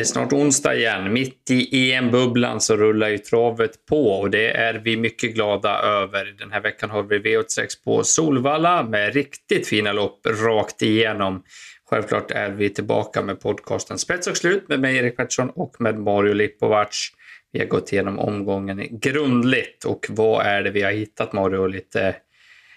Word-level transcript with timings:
Det 0.00 0.04
är 0.04 0.06
snart 0.06 0.32
onsdag 0.32 0.74
igen. 0.74 1.12
Mitt 1.12 1.50
i 1.50 1.92
EM-bubblan 1.92 2.60
så 2.60 2.76
rullar 2.76 3.08
ju 3.08 3.18
travet 3.18 3.86
på 3.86 4.06
och 4.06 4.30
det 4.30 4.50
är 4.50 4.74
vi 4.74 4.96
mycket 4.96 5.34
glada 5.34 5.78
över. 5.78 6.34
Den 6.38 6.52
här 6.52 6.60
veckan 6.60 6.90
har 6.90 7.02
vi 7.02 7.18
V86 7.18 7.84
på 7.84 8.04
Solvalla 8.04 8.82
med 8.82 9.14
riktigt 9.14 9.68
fina 9.68 9.92
lopp 9.92 10.26
rakt 10.26 10.82
igenom. 10.82 11.42
Självklart 11.90 12.30
är 12.30 12.50
vi 12.50 12.70
tillbaka 12.70 13.22
med 13.22 13.40
podcasten 13.40 13.98
Spets 13.98 14.26
och 14.26 14.36
slut 14.36 14.68
med 14.68 14.80
mig 14.80 14.96
Erik 14.96 15.16
Pettersson 15.16 15.50
och 15.50 15.76
med 15.78 15.98
Mario 15.98 16.32
Lipovac. 16.32 17.10
Vi 17.52 17.58
har 17.58 17.66
gått 17.66 17.92
igenom 17.92 18.18
omgången 18.18 19.00
grundligt 19.00 19.84
och 19.84 20.06
vad 20.08 20.46
är 20.46 20.62
det 20.62 20.70
vi 20.70 20.82
har 20.82 20.92
hittat 20.92 21.32
Mario 21.32 21.66
lite 21.66 22.16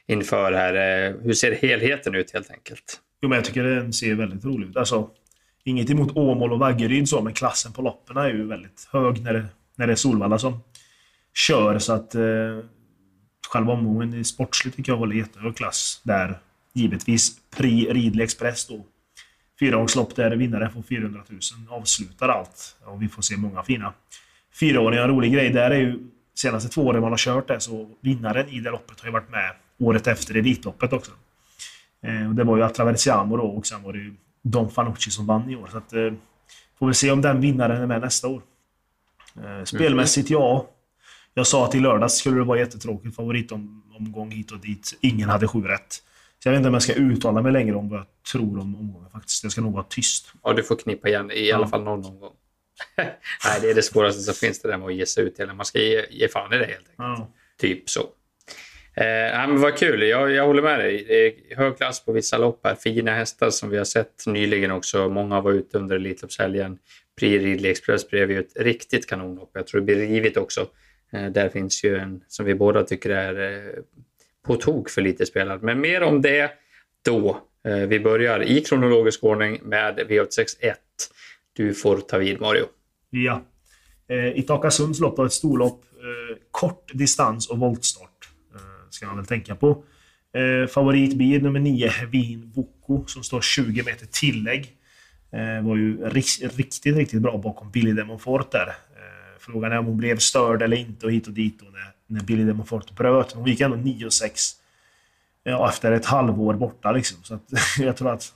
inför 0.08 0.52
här? 0.52 0.74
Eh, 0.74 1.16
hur 1.24 1.34
ser 1.34 1.52
helheten 1.52 2.16
ut 2.16 2.34
helt 2.34 2.52
enkelt? 2.52 3.00
Jo, 3.22 3.30
men 3.30 3.36
jag 3.36 3.46
tycker 3.46 3.64
den 3.64 3.94
ser 3.94 4.16
väldigt 4.16 4.46
rolig 4.46 4.70
ut. 4.70 4.78
Alltså, 4.78 5.10
inget 5.64 5.90
emot 5.90 6.18
Åmål 6.18 6.54
och 6.54 6.60
Vaggeryd 6.60 7.10
så, 7.10 7.22
men 7.22 7.34
klassen 7.34 7.74
på 7.74 7.82
loppen 7.82 8.18
är 8.18 8.28
ju 8.28 8.48
väldigt 8.48 8.88
hög 8.92 9.22
när 9.22 9.34
det, 9.34 9.46
när 9.76 9.88
det 9.88 9.94
är 9.94 9.96
Solvalla 9.96 10.40
som 10.40 10.60
kör. 11.34 11.80
Så 11.80 11.94
att 11.94 12.16
eh, 12.16 12.60
själva 13.50 13.74
omgången 13.74 14.14
i 14.14 14.24
sportsligt 14.24 14.78
tycker 14.78 14.92
jag 14.92 14.98
håller 14.98 15.16
jättehög 15.16 15.58
klass. 15.58 16.02
Där 16.04 16.40
givetvis 16.74 17.38
Pri 17.58 17.94
Ridley 17.94 18.24
Express 18.24 18.68
då. 18.68 18.86
Fyraårslopp 19.60 20.16
där 20.16 20.32
vinnaren 20.36 20.72
får 20.72 20.82
400 20.82 21.22
000 21.30 21.40
avslutar 21.70 22.30
allt. 22.30 22.76
Och 22.86 23.02
vi 23.02 23.10
får 23.10 23.22
se 23.22 23.38
många 23.38 23.64
fina 23.64 23.94
fyraåringar. 24.60 25.04
En 25.04 25.10
rolig 25.10 25.34
grej 25.34 25.50
där 25.50 25.72
är 25.72 25.80
ju 25.80 26.00
senaste 26.36 26.70
två 26.70 26.82
åren 26.82 27.02
man 27.02 27.12
har 27.12 27.18
kört 27.18 27.48
det 27.48 27.60
så 27.60 27.90
vinnaren 28.02 28.50
i 28.50 28.60
det 28.60 28.72
loppet 28.72 29.00
har 29.00 29.08
ju 29.08 29.14
varit 29.14 29.30
med 29.30 29.52
året 29.80 30.08
efter 30.08 30.36
Elitloppet 30.36 30.94
också. 30.94 31.12
Eh, 32.02 32.30
och 32.30 32.36
det 32.36 32.44
var 32.44 32.58
ju 32.58 32.64
Atraversiamo 32.64 33.38
då 33.38 33.44
och 33.44 33.68
sen 33.68 33.84
var 33.84 33.94
det 33.94 34.00
ju 34.00 34.14
Don 34.44 34.72
Fanucci 34.72 35.12
som 35.12 35.26
vann 35.26 35.50
i 35.50 35.56
år. 35.56 35.68
Så 35.72 35.78
att, 35.78 35.94
eh, 35.94 36.14
får 36.80 36.88
vi 36.88 36.94
se 36.94 37.12
om 37.12 37.22
den 37.22 37.42
vinnaren 37.42 37.82
är 37.82 37.88
med 37.88 38.02
nästa 38.02 38.28
år. 38.28 38.42
Eh, 39.44 39.64
spelmässigt, 39.64 40.30
ja. 40.30 40.70
Jag 41.34 41.48
sa 41.48 41.66
att 41.66 41.76
i 41.76 41.80
lördags 41.80 42.14
skulle 42.14 42.38
det 42.38 42.44
vara 42.44 42.60
jättetråkigt 42.60 43.16
favoritomgång 43.16 44.32
hit 44.32 44.52
och 44.52 44.60
dit. 44.60 44.98
Ingen 45.02 45.30
hade 45.30 45.48
sju 45.48 45.62
rätt. 45.62 45.94
Så 46.40 46.50
jag 46.50 46.52
vet 46.52 46.58
inte 46.58 46.68
om 46.68 46.74
jag 46.74 46.84
ska 46.84 46.94
uttala 46.94 47.42
mig 47.42 47.52
längre 47.52 47.76
om 47.76 47.90
vad 47.90 48.00
jag 48.00 48.06
tror 48.32 48.60
om 48.60 48.76
omgången 48.76 49.10
faktiskt. 49.10 49.44
Jag 49.44 49.52
ska 49.52 49.62
nog 49.62 49.74
vara 49.74 49.86
tyst. 49.90 50.34
Ja, 50.44 50.54
du 50.54 50.64
får 50.64 50.76
knippa 50.76 51.08
igen 51.08 51.32
i 51.32 51.50
ja. 51.50 51.56
alla 51.56 51.68
fall 51.68 51.84
någon 51.84 52.06
omgång. 52.06 52.34
Nej, 52.98 53.60
det 53.62 53.70
är 53.70 53.76
det 53.76 53.84
svåraste 53.84 54.22
som 54.22 54.34
finns 54.34 54.62
det 54.62 54.68
där 54.68 54.78
med 54.78 54.88
att 54.88 54.96
ge 54.96 55.06
sig 55.06 55.24
ut. 55.24 55.40
Man 55.56 55.66
ska 55.66 55.80
ge, 55.80 56.06
ge 56.10 56.28
fan 56.28 56.54
i 56.54 56.58
det 56.58 56.66
helt 56.66 56.78
enkelt. 56.78 56.96
Ja. 56.98 57.32
Typ 57.58 57.90
så. 57.90 58.02
Eh, 58.96 59.48
men 59.48 59.62
vad 59.62 59.78
kul, 59.78 60.04
jag, 60.04 60.32
jag 60.32 60.46
håller 60.46 60.62
med 60.62 60.80
dig. 60.80 61.06
Det 61.08 61.28
är 61.28 61.56
hög 61.56 61.78
klass 61.78 62.06
på 62.06 62.12
vissa 62.12 62.38
lopp 62.38 62.60
här. 62.64 62.76
Fina 62.76 63.12
hästar 63.12 63.50
som 63.50 63.70
vi 63.70 63.78
har 63.78 63.86
sett 63.86 64.24
nyligen 64.28 64.72
också. 64.72 65.10
Många 65.10 65.42
var 65.42 65.52
ute 65.52 65.78
under 65.78 65.96
Elitloppshelgen. 65.96 66.78
Prix 67.20 67.44
Ridley 67.44 67.72
Express 67.72 68.10
blev 68.10 68.32
ju 68.32 68.40
ett 68.40 68.54
riktigt 68.56 69.10
kanonlopp. 69.10 69.52
Jag 69.54 69.68
tror 69.68 69.82
det 69.82 69.86
blir 69.86 69.96
rivigt 69.96 70.38
också. 70.38 70.68
Eh, 71.14 71.26
där 71.26 71.50
finns 71.50 71.84
ju 71.84 71.98
en 71.98 72.24
som 72.28 72.46
vi 72.46 72.56
båda 72.56 72.84
tycker 72.84 73.10
är 73.10 73.54
eh, 73.54 73.82
på 74.46 74.56
tok 74.56 74.90
för 74.90 75.02
lite 75.02 75.26
spelad. 75.26 75.64
Men 75.64 75.80
mer 75.82 76.04
om 76.04 76.22
det 76.22 76.52
då. 77.06 77.38
Eh, 77.68 77.76
vi 77.76 78.00
börjar 78.00 78.44
i 78.44 78.62
kronologisk 78.62 79.24
ordning 79.24 79.60
med 79.64 80.00
V861. 80.00 80.74
Du 81.54 81.74
får 81.74 81.98
ta 81.98 82.18
vid 82.18 82.42
Mario. 82.42 82.66
Ja. 83.10 83.42
Eh, 84.08 84.40
Itaka 84.40 84.72
Sunds 84.72 85.00
lopp 85.00 85.18
var 85.18 85.26
ett 85.26 85.34
storlopp. 85.34 85.84
Eh, 85.94 86.38
kort 86.52 86.92
distans 86.94 87.50
och 87.50 87.60
voltstart 87.60 88.13
ska 88.94 89.06
man 89.06 89.18
väl 89.18 89.26
tänka 89.26 89.56
på. 89.56 89.84
Eh, 90.34 90.68
favorit 90.68 91.18
blir 91.18 91.42
nummer 91.42 91.60
9, 91.60 91.88
Hevin 91.88 92.52
Voko, 92.56 93.06
som 93.08 93.24
står 93.24 93.42
20 93.42 93.84
meter 93.84 94.06
tillägg. 94.06 94.78
Eh, 95.32 95.66
var 95.66 95.76
ju 95.76 96.10
riktigt, 96.10 96.96
riktigt 96.96 97.22
bra 97.22 97.38
bakom 97.38 97.72
Billy 97.72 97.94
Demonfort 97.94 98.52
där. 98.52 98.68
Eh, 98.68 99.40
frågan 99.40 99.72
är 99.72 99.80
om 99.80 99.86
hon 99.86 99.98
blev 99.98 100.18
störd 100.18 100.62
eller 100.62 100.78
inte 100.78 101.06
och 101.06 101.12
hit 101.12 101.28
och 101.28 101.34
dit 101.34 101.60
då 101.60 101.66
när, 101.66 101.92
när 102.08 102.24
Billy 102.26 102.44
Demonfort 102.44 102.96
bröt. 102.96 103.32
Hon 103.32 103.48
gick 103.48 103.62
ändå 103.62 103.78
9-6 103.78 104.56
ja, 105.44 105.70
efter 105.70 105.92
ett 105.92 106.06
halvår 106.06 106.54
borta 106.54 106.92
liksom. 106.92 107.24
Så 107.24 107.34
att, 107.34 107.44
jag 107.80 107.98
tror 107.98 108.12
att 108.12 108.34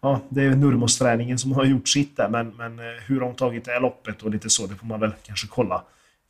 ja, 0.00 0.20
det 0.28 0.42
är 0.42 0.50
Nurmos-träningen 0.50 1.38
som 1.38 1.52
har 1.52 1.64
gjort 1.64 1.88
sitt 1.88 2.16
där. 2.16 2.28
Men, 2.28 2.48
men 2.48 2.78
eh, 2.78 2.84
hur 3.06 3.20
hon 3.20 3.34
tagit 3.34 3.64
det 3.64 3.72
här 3.72 3.80
loppet 3.80 4.22
och 4.22 4.30
lite 4.30 4.50
så, 4.50 4.66
det 4.66 4.74
får 4.74 4.86
man 4.86 5.00
väl 5.00 5.12
kanske 5.22 5.46
kolla 5.46 5.84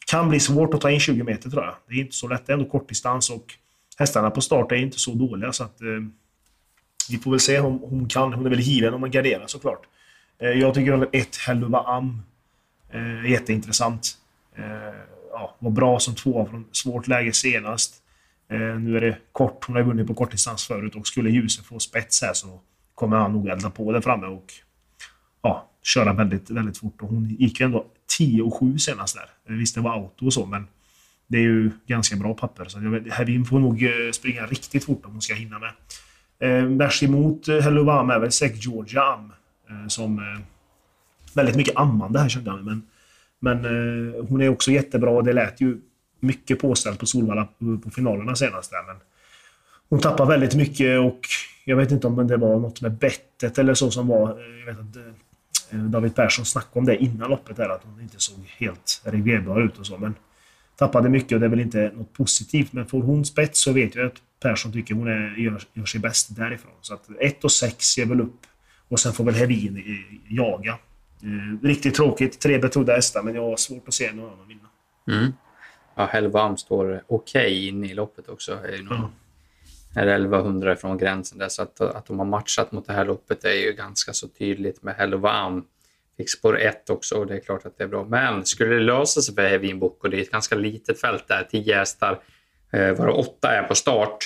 kan 0.06 0.28
bli 0.28 0.40
svårt 0.40 0.74
att 0.74 0.80
ta 0.80 0.90
in 0.90 1.00
20 1.00 1.22
meter 1.22 1.50
tror 1.50 1.64
jag. 1.64 1.74
Det 1.88 1.94
är 1.94 1.98
inte 1.98 2.16
så 2.16 2.28
lätt. 2.28 2.46
Det 2.46 2.52
är 2.52 2.54
ändå 2.54 2.70
kortdistans 2.70 3.30
och 3.30 3.54
hästarna 3.98 4.30
på 4.30 4.40
start 4.40 4.72
är 4.72 4.76
inte 4.76 4.98
så 4.98 5.14
dåliga. 5.14 5.52
Så 5.52 5.64
att, 5.64 5.80
eh, 5.80 5.88
vi 7.10 7.18
får 7.18 7.30
väl 7.30 7.40
se 7.40 7.60
om 7.60 7.78
hon 7.78 8.08
kan. 8.08 8.32
Hon 8.32 8.46
är 8.46 8.50
väl 8.50 8.60
given 8.60 8.94
om 8.94 9.00
man 9.00 9.10
garderar 9.10 9.46
såklart. 9.46 9.86
Eh, 10.38 10.48
jag 10.48 10.74
tycker 10.74 10.92
att 10.92 11.14
ett 11.14 11.36
Helluva 11.36 11.78
Am 11.78 12.22
eh, 12.90 13.00
är 13.00 13.28
jätteintressant. 13.28 14.18
Eh, 14.56 14.64
ja, 15.32 15.56
var 15.58 15.70
bra 15.70 15.98
som 15.98 16.14
två 16.14 16.46
från 16.50 16.66
svårt 16.72 17.08
läge 17.08 17.32
senast. 17.32 17.94
Eh, 18.48 18.58
nu 18.58 18.96
är 18.96 19.00
det 19.00 19.16
kort. 19.32 19.64
Hon 19.66 19.76
har 19.76 19.82
vunnit 19.82 20.06
på 20.06 20.14
kortdistans 20.14 20.66
förut 20.66 20.94
och 20.94 21.06
skulle 21.06 21.30
ljuset 21.30 21.64
få 21.64 21.78
spets 21.78 22.22
här 22.22 22.32
så 22.32 22.60
kommer 22.94 23.16
han 23.16 23.32
nog 23.32 23.48
elda 23.48 23.70
på 23.70 23.92
där 23.92 24.00
framme 24.00 24.26
och 24.26 24.52
ja, 25.42 25.69
köra 25.82 26.12
väldigt, 26.12 26.50
väldigt 26.50 26.78
fort. 26.78 27.02
Och 27.02 27.08
hon 27.08 27.28
gick 27.38 27.60
ju 27.60 27.66
ändå 27.66 27.86
10 28.18 28.42
och 28.42 28.54
7 28.54 28.78
senast 28.78 29.16
där. 29.16 29.56
Visst, 29.56 29.74
det 29.74 29.80
var 29.80 29.92
auto 29.92 30.26
och 30.26 30.32
så, 30.32 30.46
men 30.46 30.66
det 31.26 31.38
är 31.38 31.42
ju 31.42 31.70
ganska 31.86 32.16
bra 32.16 32.34
papper. 32.34 32.64
Så 32.64 32.78
Herin 32.78 33.10
Hevin 33.10 33.44
får 33.44 33.58
nog 33.58 33.82
eh, 33.82 34.10
springa 34.12 34.46
riktigt 34.46 34.84
fort 34.84 35.04
om 35.04 35.12
hon 35.12 35.22
ska 35.22 35.34
hinna 35.34 35.58
med. 35.58 35.72
Eh, 36.38 36.64
värst 36.64 37.02
emot 37.02 37.48
eh, 37.48 37.66
är 37.66 38.18
väl 38.18 38.32
Sek 38.32 38.64
Georgia 38.64 39.02
Am. 39.02 39.32
Eh, 39.68 39.88
som... 39.88 40.18
Eh, 40.18 40.40
väldigt 41.34 41.56
mycket 41.56 41.76
ammande 41.76 42.18
här 42.18 42.28
kände 42.28 42.50
jag 42.50 42.64
men, 42.64 42.82
men 43.38 43.64
eh, 43.64 44.24
hon 44.28 44.40
är 44.40 44.48
också 44.48 44.70
jättebra. 44.70 45.22
Det 45.22 45.32
lät 45.32 45.60
ju 45.60 45.80
mycket 46.20 46.60
påställt 46.60 46.98
på 46.98 47.06
Solvalla 47.06 47.48
på, 47.84 47.90
finalerna 47.90 48.34
senast 48.34 48.70
där, 48.70 48.82
men 48.86 48.96
hon 49.88 50.00
tappar 50.00 50.26
väldigt 50.26 50.54
mycket 50.54 51.00
och 51.00 51.20
jag 51.64 51.76
vet 51.76 51.90
inte 51.90 52.06
om 52.06 52.26
det 52.26 52.36
var 52.36 52.58
något 52.58 52.80
med 52.80 52.92
bettet 52.92 53.58
eller 53.58 53.74
så 53.74 53.90
som 53.90 54.08
var. 54.08 54.30
Eh, 54.30 54.58
jag 54.58 54.66
vet 54.66 54.78
att 54.78 54.96
David 55.72 56.14
Persson 56.14 56.44
snackade 56.44 56.78
om 56.78 56.84
det 56.84 56.96
innan 56.96 57.30
loppet, 57.30 57.56
där, 57.56 57.68
att 57.68 57.84
hon 57.84 58.00
inte 58.00 58.18
såg 58.18 58.38
helt 58.58 59.02
reglerbar 59.04 59.62
ut 59.62 59.78
och 59.78 59.86
så. 59.86 59.98
Men 59.98 60.14
tappade 60.76 61.08
mycket 61.08 61.32
och 61.32 61.40
det 61.40 61.46
är 61.46 61.50
väl 61.50 61.60
inte 61.60 61.92
något 61.94 62.12
positivt. 62.12 62.72
Men 62.72 62.86
får 62.86 63.02
hon 63.02 63.24
spets 63.24 63.60
så 63.60 63.72
vet 63.72 63.94
jag 63.94 64.06
att 64.06 64.16
Persson 64.42 64.72
tycker 64.72 64.94
hon 64.94 65.08
är, 65.08 65.36
gör, 65.36 65.62
gör 65.72 65.84
sig 65.84 66.00
bäst 66.00 66.36
därifrån. 66.36 66.72
Så 66.80 66.94
att 66.94 67.08
1 67.20 67.44
och 67.44 67.52
6 67.52 67.98
ger 67.98 68.06
väl 68.06 68.20
upp. 68.20 68.46
Och 68.88 69.00
sen 69.00 69.12
får 69.12 69.24
väl 69.24 69.34
Hedin 69.34 70.04
jaga. 70.28 70.78
Eh, 71.22 71.66
riktigt 71.66 71.94
tråkigt. 71.94 72.40
Tre 72.40 72.58
betrodda 72.58 72.94
hästar, 72.94 73.22
men 73.22 73.34
jag 73.34 73.42
har 73.42 73.56
svårt 73.56 73.88
att 73.88 73.94
se 73.94 74.12
någon 74.12 74.32
annan 74.32 74.48
vinna. 74.48 74.68
Mm. 75.08 75.32
Ja, 75.94 76.06
Hellvarm 76.06 76.56
står 76.56 77.04
okej 77.06 77.46
okay 77.46 77.68
inne 77.68 77.86
i 77.86 77.94
loppet 77.94 78.28
också. 78.28 78.52
Är 78.52 78.82
någon, 78.82 78.98
mm 78.98 79.10
är 79.94 80.06
1100 80.06 80.76
från 80.76 80.98
gränsen 80.98 81.38
där, 81.38 81.48
så 81.48 81.62
att, 81.62 81.80
att 81.80 82.06
de 82.06 82.18
har 82.18 82.26
matchat 82.26 82.72
mot 82.72 82.86
det 82.86 82.92
här 82.92 83.04
loppet 83.04 83.44
är 83.44 83.54
ju 83.54 83.72
ganska 83.72 84.12
så 84.12 84.28
tydligt 84.28 84.82
med 84.82 84.94
Hellovam. 84.94 85.64
Fick 86.16 86.30
spår 86.30 86.60
1 86.60 86.90
också 86.90 87.14
och 87.14 87.26
det 87.26 87.34
är 87.34 87.40
klart 87.40 87.66
att 87.66 87.78
det 87.78 87.84
är 87.84 87.88
bra. 87.88 88.04
Men 88.04 88.44
skulle 88.46 88.74
det 88.74 88.80
lösa 88.80 89.20
sig 89.20 89.34
för 89.34 89.48
Hevin 89.48 89.78
Boko, 89.78 90.06
och 90.06 90.10
det 90.10 90.16
är 90.16 90.22
ett 90.22 90.30
ganska 90.30 90.54
litet 90.54 91.00
fält 91.00 91.28
där, 91.28 91.48
10 91.50 91.76
hästar, 91.76 92.20
eh, 92.72 92.92
varav 92.92 93.18
8 93.18 93.48
är 93.48 93.62
på 93.62 93.74
start, 93.74 94.18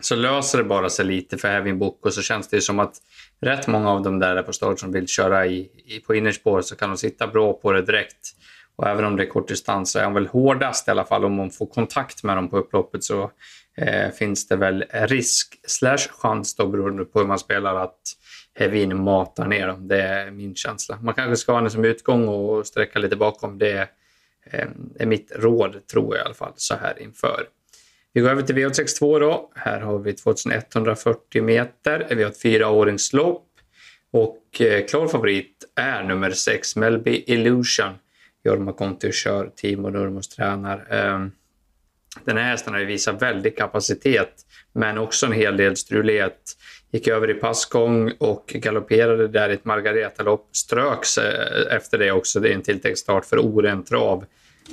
så 0.00 0.16
löser 0.16 0.58
det 0.58 0.64
bara 0.64 0.90
sig 0.90 1.04
lite 1.04 1.38
för 1.38 1.48
Hevin 1.48 1.78
Boko 1.78 2.08
och 2.08 2.14
så 2.14 2.22
känns 2.22 2.48
det 2.48 2.56
ju 2.56 2.60
som 2.60 2.78
att 2.78 2.96
rätt 3.40 3.66
många 3.66 3.90
av 3.90 4.02
dem 4.02 4.18
där 4.18 4.36
är 4.36 4.42
på 4.42 4.52
start 4.52 4.80
som 4.80 4.92
vill 4.92 5.08
köra 5.08 5.46
i, 5.46 5.70
i, 5.86 6.00
på 6.00 6.14
innerspår 6.14 6.62
så 6.62 6.76
kan 6.76 6.90
de 6.90 6.96
sitta 6.96 7.26
bra 7.26 7.52
på 7.52 7.72
det 7.72 7.82
direkt. 7.82 8.34
Och 8.76 8.88
även 8.88 9.04
om 9.04 9.16
det 9.16 9.22
är 9.22 9.26
kort 9.26 9.48
distans 9.48 9.92
så 9.92 9.98
är 9.98 10.04
hon 10.04 10.14
väl 10.14 10.26
hårdast 10.26 10.88
i 10.88 10.90
alla 10.90 11.04
fall. 11.04 11.24
Om 11.24 11.34
man 11.34 11.50
får 11.50 11.66
kontakt 11.66 12.22
med 12.22 12.36
dem 12.36 12.50
på 12.50 12.58
upploppet 12.58 13.04
så 13.04 13.30
eh, 13.76 14.10
finns 14.10 14.48
det 14.48 14.56
väl 14.56 14.84
risk 14.92 15.60
slash 15.66 16.08
chans 16.10 16.56
då 16.56 16.66
beroende 16.66 17.04
på 17.04 17.18
hur 17.18 17.26
man 17.26 17.38
spelar 17.38 17.74
att 17.74 18.00
Hevin 18.54 19.02
matar 19.02 19.46
ner 19.46 19.66
dem. 19.66 19.88
Det 19.88 20.02
är 20.02 20.30
min 20.30 20.54
känsla. 20.54 20.98
Man 21.02 21.14
kanske 21.14 21.36
ska 21.36 21.52
ha 21.52 21.58
henne 21.58 21.70
som 21.70 21.84
utgång 21.84 22.28
och 22.28 22.66
sträcka 22.66 22.98
lite 22.98 23.16
bakom. 23.16 23.58
Det 23.58 23.88
eh, 24.50 24.68
är 24.98 25.06
mitt 25.06 25.32
råd, 25.36 25.86
tror 25.86 26.16
jag 26.16 26.22
i 26.22 26.24
alla 26.24 26.34
fall, 26.34 26.52
så 26.56 26.74
här 26.74 27.02
inför. 27.02 27.48
Vi 28.12 28.20
går 28.20 28.30
över 28.30 28.42
till 28.42 28.56
V862 28.56 29.20
då. 29.20 29.50
Här 29.54 29.80
har 29.80 29.98
vi 29.98 30.12
2140 30.12 31.42
meter. 31.42 32.06
Vi 32.10 32.22
har 32.22 32.30
ett 32.30 32.42
fyraåringslopp 32.42 33.46
och 34.12 34.60
eh, 34.60 34.86
klar 34.86 35.08
favorit 35.08 35.64
är 35.76 36.02
nummer 36.02 36.30
6, 36.30 36.76
Melby 36.76 37.24
Illusion. 37.26 37.92
Jorma 38.44 38.72
Konti 38.72 39.12
kör, 39.12 39.50
Timo 39.56 39.90
Nurmos 39.90 40.28
tränar. 40.28 40.86
Ehm, 40.90 41.30
den 42.24 42.36
här 42.36 42.44
hästen 42.44 42.74
har 42.74 42.80
visat 42.80 43.22
väldig 43.22 43.56
kapacitet 43.56 44.32
men 44.72 44.98
också 44.98 45.26
en 45.26 45.32
hel 45.32 45.56
del 45.56 45.76
strulighet. 45.76 46.56
Gick 46.92 47.08
över 47.08 47.30
i 47.30 47.34
passgång 47.34 48.12
och 48.18 48.44
galopperade 48.46 49.28
där 49.28 49.50
i 49.50 49.52
ett 49.52 49.64
Margareta-lopp. 49.64 50.48
Ströks 50.52 51.18
eh, 51.18 51.76
efter 51.76 51.98
det 51.98 52.12
också. 52.12 52.40
Det 52.40 52.48
är 52.48 52.54
en 52.54 52.62
tilltänkt 52.62 52.98
start 52.98 53.24
för 53.24 53.38
oren 53.38 53.84
trav. 53.84 54.24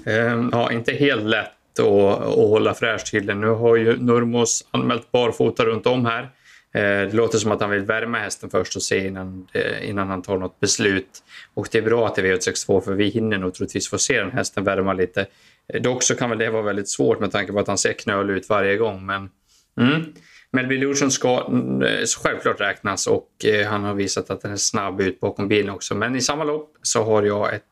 Ehm, 0.06 0.50
ja, 0.52 0.72
inte 0.72 0.94
helt 0.94 1.24
lätt 1.24 1.80
att, 1.80 1.86
att 1.86 2.36
hålla 2.36 2.74
fräsch 2.74 3.06
till 3.06 3.26
Nu 3.26 3.48
har 3.48 3.76
ju 3.76 3.98
Nurmos 3.98 4.68
anmält 4.72 5.12
barfota 5.12 5.66
runt 5.66 5.88
om 5.88 6.06
här. 6.06 6.30
Eh, 6.74 6.82
det 6.82 7.14
låter 7.14 7.38
som 7.38 7.52
att 7.52 7.62
han 7.62 7.70
vill 7.70 7.82
värma 7.82 8.18
hästen 8.18 8.50
först 8.50 8.76
och 8.76 8.82
se 8.82 9.08
innan, 9.08 9.48
eh, 9.54 9.90
innan 9.90 10.08
han 10.08 10.22
tar 10.22 10.38
något 10.38 10.60
beslut. 10.60 11.24
Och 11.54 11.68
det 11.72 11.78
är 11.78 11.82
bra 11.82 12.08
att 12.08 12.16
det 12.16 12.22
är 12.22 12.36
V862 12.36 12.82
för 12.82 12.94
vi 12.94 13.08
hinner 13.10 13.38
nog 13.38 13.54
troligtvis 13.54 13.90
få 13.90 13.98
se 13.98 14.20
den 14.20 14.32
hästen 14.32 14.64
värma 14.64 14.94
lite. 14.94 15.26
Eh, 15.74 15.82
dock 15.82 16.04
så 16.04 16.16
kan 16.16 16.30
väl 16.30 16.40
det 16.40 16.50
vara 16.50 16.62
väldigt 16.62 16.90
svårt 16.90 17.20
med 17.20 17.32
tanke 17.32 17.54
på 17.54 17.60
att 17.60 17.68
han 17.68 17.78
ser 17.78 17.94
knölig 17.94 18.34
ut 18.34 18.50
varje 18.50 18.78
gång. 18.78 19.06
Men 19.06 19.30
mm. 19.80 20.14
Melby 20.52 20.76
Illusion 20.76 21.12
ska 21.12 21.46
mm, 21.48 22.06
självklart 22.24 22.62
räknas 22.62 23.08
och 23.08 23.30
han 23.68 23.84
har 23.84 23.94
visat 23.94 24.30
att 24.30 24.42
den 24.42 24.52
är 24.52 24.56
snabb 24.58 25.02
ut 25.02 25.20
bakom 25.20 25.48
bilen 25.48 25.70
också. 25.70 25.96
Men 25.96 26.16
i 26.16 26.22
samma 26.22 26.44
lopp 26.44 26.74
så 26.82 27.04
har 27.04 27.24
jag 27.24 27.54
ett 27.54 27.64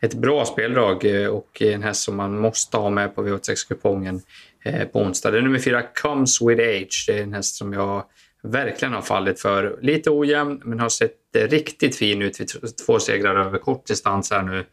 ett 0.00 0.14
bra 0.14 0.44
speldrag 0.44 1.06
och 1.30 1.62
en 1.62 1.82
häst 1.82 2.02
som 2.02 2.16
man 2.16 2.38
måste 2.38 2.76
ha 2.76 2.90
med 2.90 3.14
på 3.14 3.26
V86-kupongen 3.26 4.20
Eh, 4.64 4.84
på 4.88 5.00
onsdag. 5.00 5.30
Det 5.30 5.38
är 5.38 5.42
nummer 5.42 5.58
fyra, 5.58 5.82
Comes 5.82 6.42
With 6.42 6.60
Age. 6.60 7.04
Det 7.06 7.18
är 7.18 7.22
en 7.22 7.32
häst 7.32 7.54
som 7.56 7.72
jag 7.72 8.04
verkligen 8.42 8.94
har 8.94 9.02
fallit 9.02 9.40
för. 9.40 9.78
Lite 9.82 10.10
ojämn, 10.10 10.62
men 10.64 10.80
har 10.80 10.88
sett 10.88 11.36
eh, 11.36 11.48
riktigt 11.48 11.96
fin 11.96 12.22
ut 12.22 12.40
vid 12.40 12.76
två 12.86 12.98
segrar 12.98 13.36
över 13.36 13.58
kort 13.58 13.86
distans 13.86 14.30
här 14.30 14.42
nu 14.42 14.64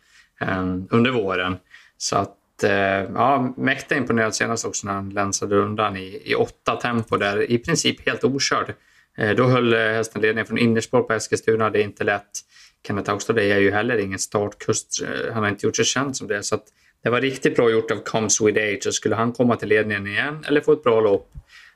eh, 0.42 0.66
under 0.90 1.12
våren. 1.12 1.58
Så 1.98 2.16
att, 2.18 2.36
ja, 3.14 3.54
mäkta 3.58 3.96
imponerad 3.96 4.36
senast 4.36 4.66
också 4.66 4.88
när 4.88 4.94
han 4.94 5.10
länsade 5.10 5.56
undan 5.56 5.98
i, 5.98 6.22
i 6.26 6.36
åtta 6.36 6.76
tempo 6.76 7.18
där, 7.18 7.52
i 7.52 7.58
princip 7.58 8.06
helt 8.06 8.24
okörd. 8.24 8.74
Då 9.38 9.44
höll 9.44 9.74
hästen 9.74 10.22
ledningen 10.22 10.46
från 10.46 10.58
innerspår 10.58 11.02
på 11.02 11.14
Eskilstuna, 11.14 11.70
det 11.70 11.80
är 11.80 11.84
inte 11.84 12.04
lätt. 12.04 12.30
Kenneth 12.88 13.12
Augstad 13.12 13.40
är 13.40 13.58
ju 13.58 13.72
heller 13.72 13.98
ingen 13.98 14.20
startkust. 14.20 15.04
Han 15.34 15.44
har 15.44 15.50
inte 15.50 15.66
gjort 15.66 15.76
sig 15.76 15.86
känd 15.86 16.18
som 16.18 16.28
det. 16.28 16.44
Så 16.44 16.56
att 16.56 16.66
det 17.04 17.10
var 17.10 17.22
riktigt 17.22 17.56
bra 17.56 17.72
gjort 17.72 17.92
av 17.92 18.04
Comes 18.04 18.42
With 18.42 18.60
Age. 18.60 18.88
Och 18.88 18.94
skulle 18.94 19.16
han 19.16 19.32
komma 19.32 19.56
till 19.56 19.70
ledningen 19.70 20.08
igen 20.08 20.46
eller 20.48 20.62
få 20.62 20.74
ett 20.74 20.84
bra 20.84 21.02
lopp 21.02 21.32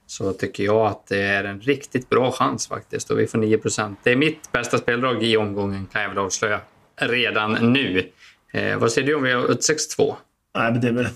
så 0.05 0.33
tycker 0.33 0.63
jag 0.63 0.85
att 0.85 1.07
det 1.07 1.21
är 1.21 1.43
en 1.43 1.61
riktigt 1.61 2.09
bra 2.09 2.31
chans 2.31 2.67
faktiskt. 2.67 3.09
Och 3.09 3.19
vi 3.19 3.27
får 3.27 3.37
9% 3.37 3.95
Det 4.03 4.11
är 4.11 4.15
mitt 4.15 4.51
bästa 4.51 4.77
speldrag 4.77 5.23
i 5.23 5.37
omgången 5.37 5.85
kan 5.85 6.01
jag 6.01 6.09
väl 6.09 6.17
avslöja 6.17 6.61
redan 6.95 7.73
nu. 7.73 8.09
Eh, 8.53 8.77
vad 8.77 8.91
säger 8.91 9.07
du 9.07 9.15
om 9.15 9.23
vi 9.23 9.31
har 9.31 9.43
6-2? 9.43 10.15
Nej, 10.55 10.71
men 10.71 10.81
det 10.81 10.87
är 10.87 10.91
väl... 10.91 11.07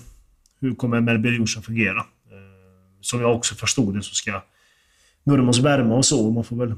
Hur 0.60 0.74
kommer 0.74 1.00
Melby 1.00 1.36
Jonsson 1.36 1.62
fungera? 1.62 1.98
Eh, 1.98 2.04
som 3.00 3.20
jag 3.20 3.36
också 3.36 3.54
förstod 3.54 3.96
det 3.96 4.02
så 4.02 4.14
ska 4.14 4.42
Murmos 5.24 5.58
värma 5.58 5.94
och 5.94 6.04
så. 6.04 6.30
Man 6.30 6.44
får 6.44 6.56
väl 6.56 6.74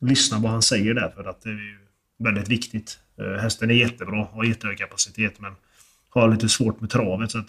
lyssna 0.00 0.38
vad 0.38 0.50
han 0.50 0.62
säger 0.62 0.94
där 0.94 1.08
för 1.16 1.24
att 1.24 1.42
det 1.42 1.48
är 1.48 1.52
ju 1.52 1.78
väldigt 2.18 2.48
viktigt. 2.48 2.98
Eh, 3.20 3.42
hästen 3.42 3.70
är 3.70 3.74
jättebra, 3.74 4.20
och 4.20 4.26
har 4.26 4.44
jättehög 4.44 4.78
kapacitet, 4.78 5.40
men 5.40 5.52
har 6.10 6.28
lite 6.28 6.48
svårt 6.48 6.80
med 6.80 6.90
travet. 6.90 7.30
Så 7.30 7.38
att, 7.38 7.48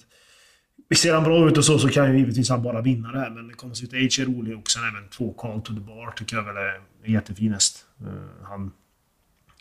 ser 0.97 1.13
han 1.13 1.23
bra 1.23 1.49
ut 1.49 1.57
och 1.57 1.65
så, 1.65 1.79
så 1.79 1.89
kan 1.89 2.11
ju 2.11 2.19
givetvis 2.19 2.49
han 2.49 2.63
bara 2.63 2.81
vinna 2.81 3.11
det 3.11 3.19
här. 3.19 3.29
Men 3.29 3.53
Conceit 3.53 3.91
H 3.91 3.97
är 3.97 4.25
rolig 4.25 4.57
och 4.57 4.69
sen 4.69 4.83
även 4.83 5.09
två 5.09 5.33
Call 5.33 5.61
to 5.61 5.73
the 5.73 5.79
Bar 5.79 6.11
tycker 6.11 6.35
jag 6.35 6.43
väl 6.43 6.57
är 6.57 6.81
jättefinast. 7.05 7.85
häst. 7.99 8.07
Eh, 8.07 8.47
han 8.47 8.71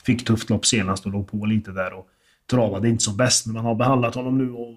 fick 0.05 0.27
tufft 0.27 0.51
lopp 0.51 0.67
senast 0.67 1.07
och 1.07 1.13
låg 1.13 1.31
på 1.31 1.47
lite 1.47 1.71
där 1.71 1.93
och 1.93 2.09
travade 2.51 2.89
inte 2.89 3.05
som 3.05 3.17
bäst. 3.17 3.47
Men 3.47 3.55
man 3.55 3.65
har 3.65 3.75
behandlat 3.75 4.15
honom 4.15 4.39
nu 4.39 4.53
och, 4.53 4.71
och 4.71 4.77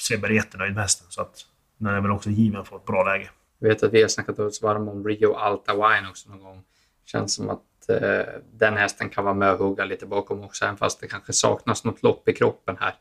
Sebbe 0.00 0.26
är 0.26 0.30
jättenöjd 0.30 0.74
med 0.74 0.82
hästen. 0.82 1.06
Så 1.10 1.20
att 1.20 1.46
den 1.78 1.94
är 1.94 2.00
väl 2.00 2.10
också 2.10 2.30
given 2.30 2.64
för 2.64 2.76
ett 2.76 2.84
bra 2.84 3.04
läge. 3.04 3.30
Jag 3.58 3.68
vet 3.68 3.82
att 3.82 3.92
vi 3.92 4.02
har 4.02 4.08
snackat 4.08 4.38
oss 4.38 4.62
varma 4.62 4.90
om 4.90 5.08
Rio 5.08 5.34
Alta 5.34 5.74
Wine 5.74 6.08
också 6.10 6.30
någon 6.30 6.40
gång. 6.40 6.62
Känns 7.04 7.34
som 7.34 7.50
att 7.50 7.88
eh, 7.88 8.26
den 8.52 8.76
hästen 8.76 9.08
kan 9.08 9.24
vara 9.24 9.34
med 9.34 9.52
och 9.52 9.58
hugga 9.58 9.84
lite 9.84 10.06
bakom 10.06 10.42
också, 10.42 10.64
även 10.64 10.76
fast 10.76 11.00
det 11.00 11.06
kanske 11.06 11.32
saknas 11.32 11.84
något 11.84 12.02
lopp 12.02 12.28
i 12.28 12.32
kroppen 12.32 12.76
här. 12.80 12.94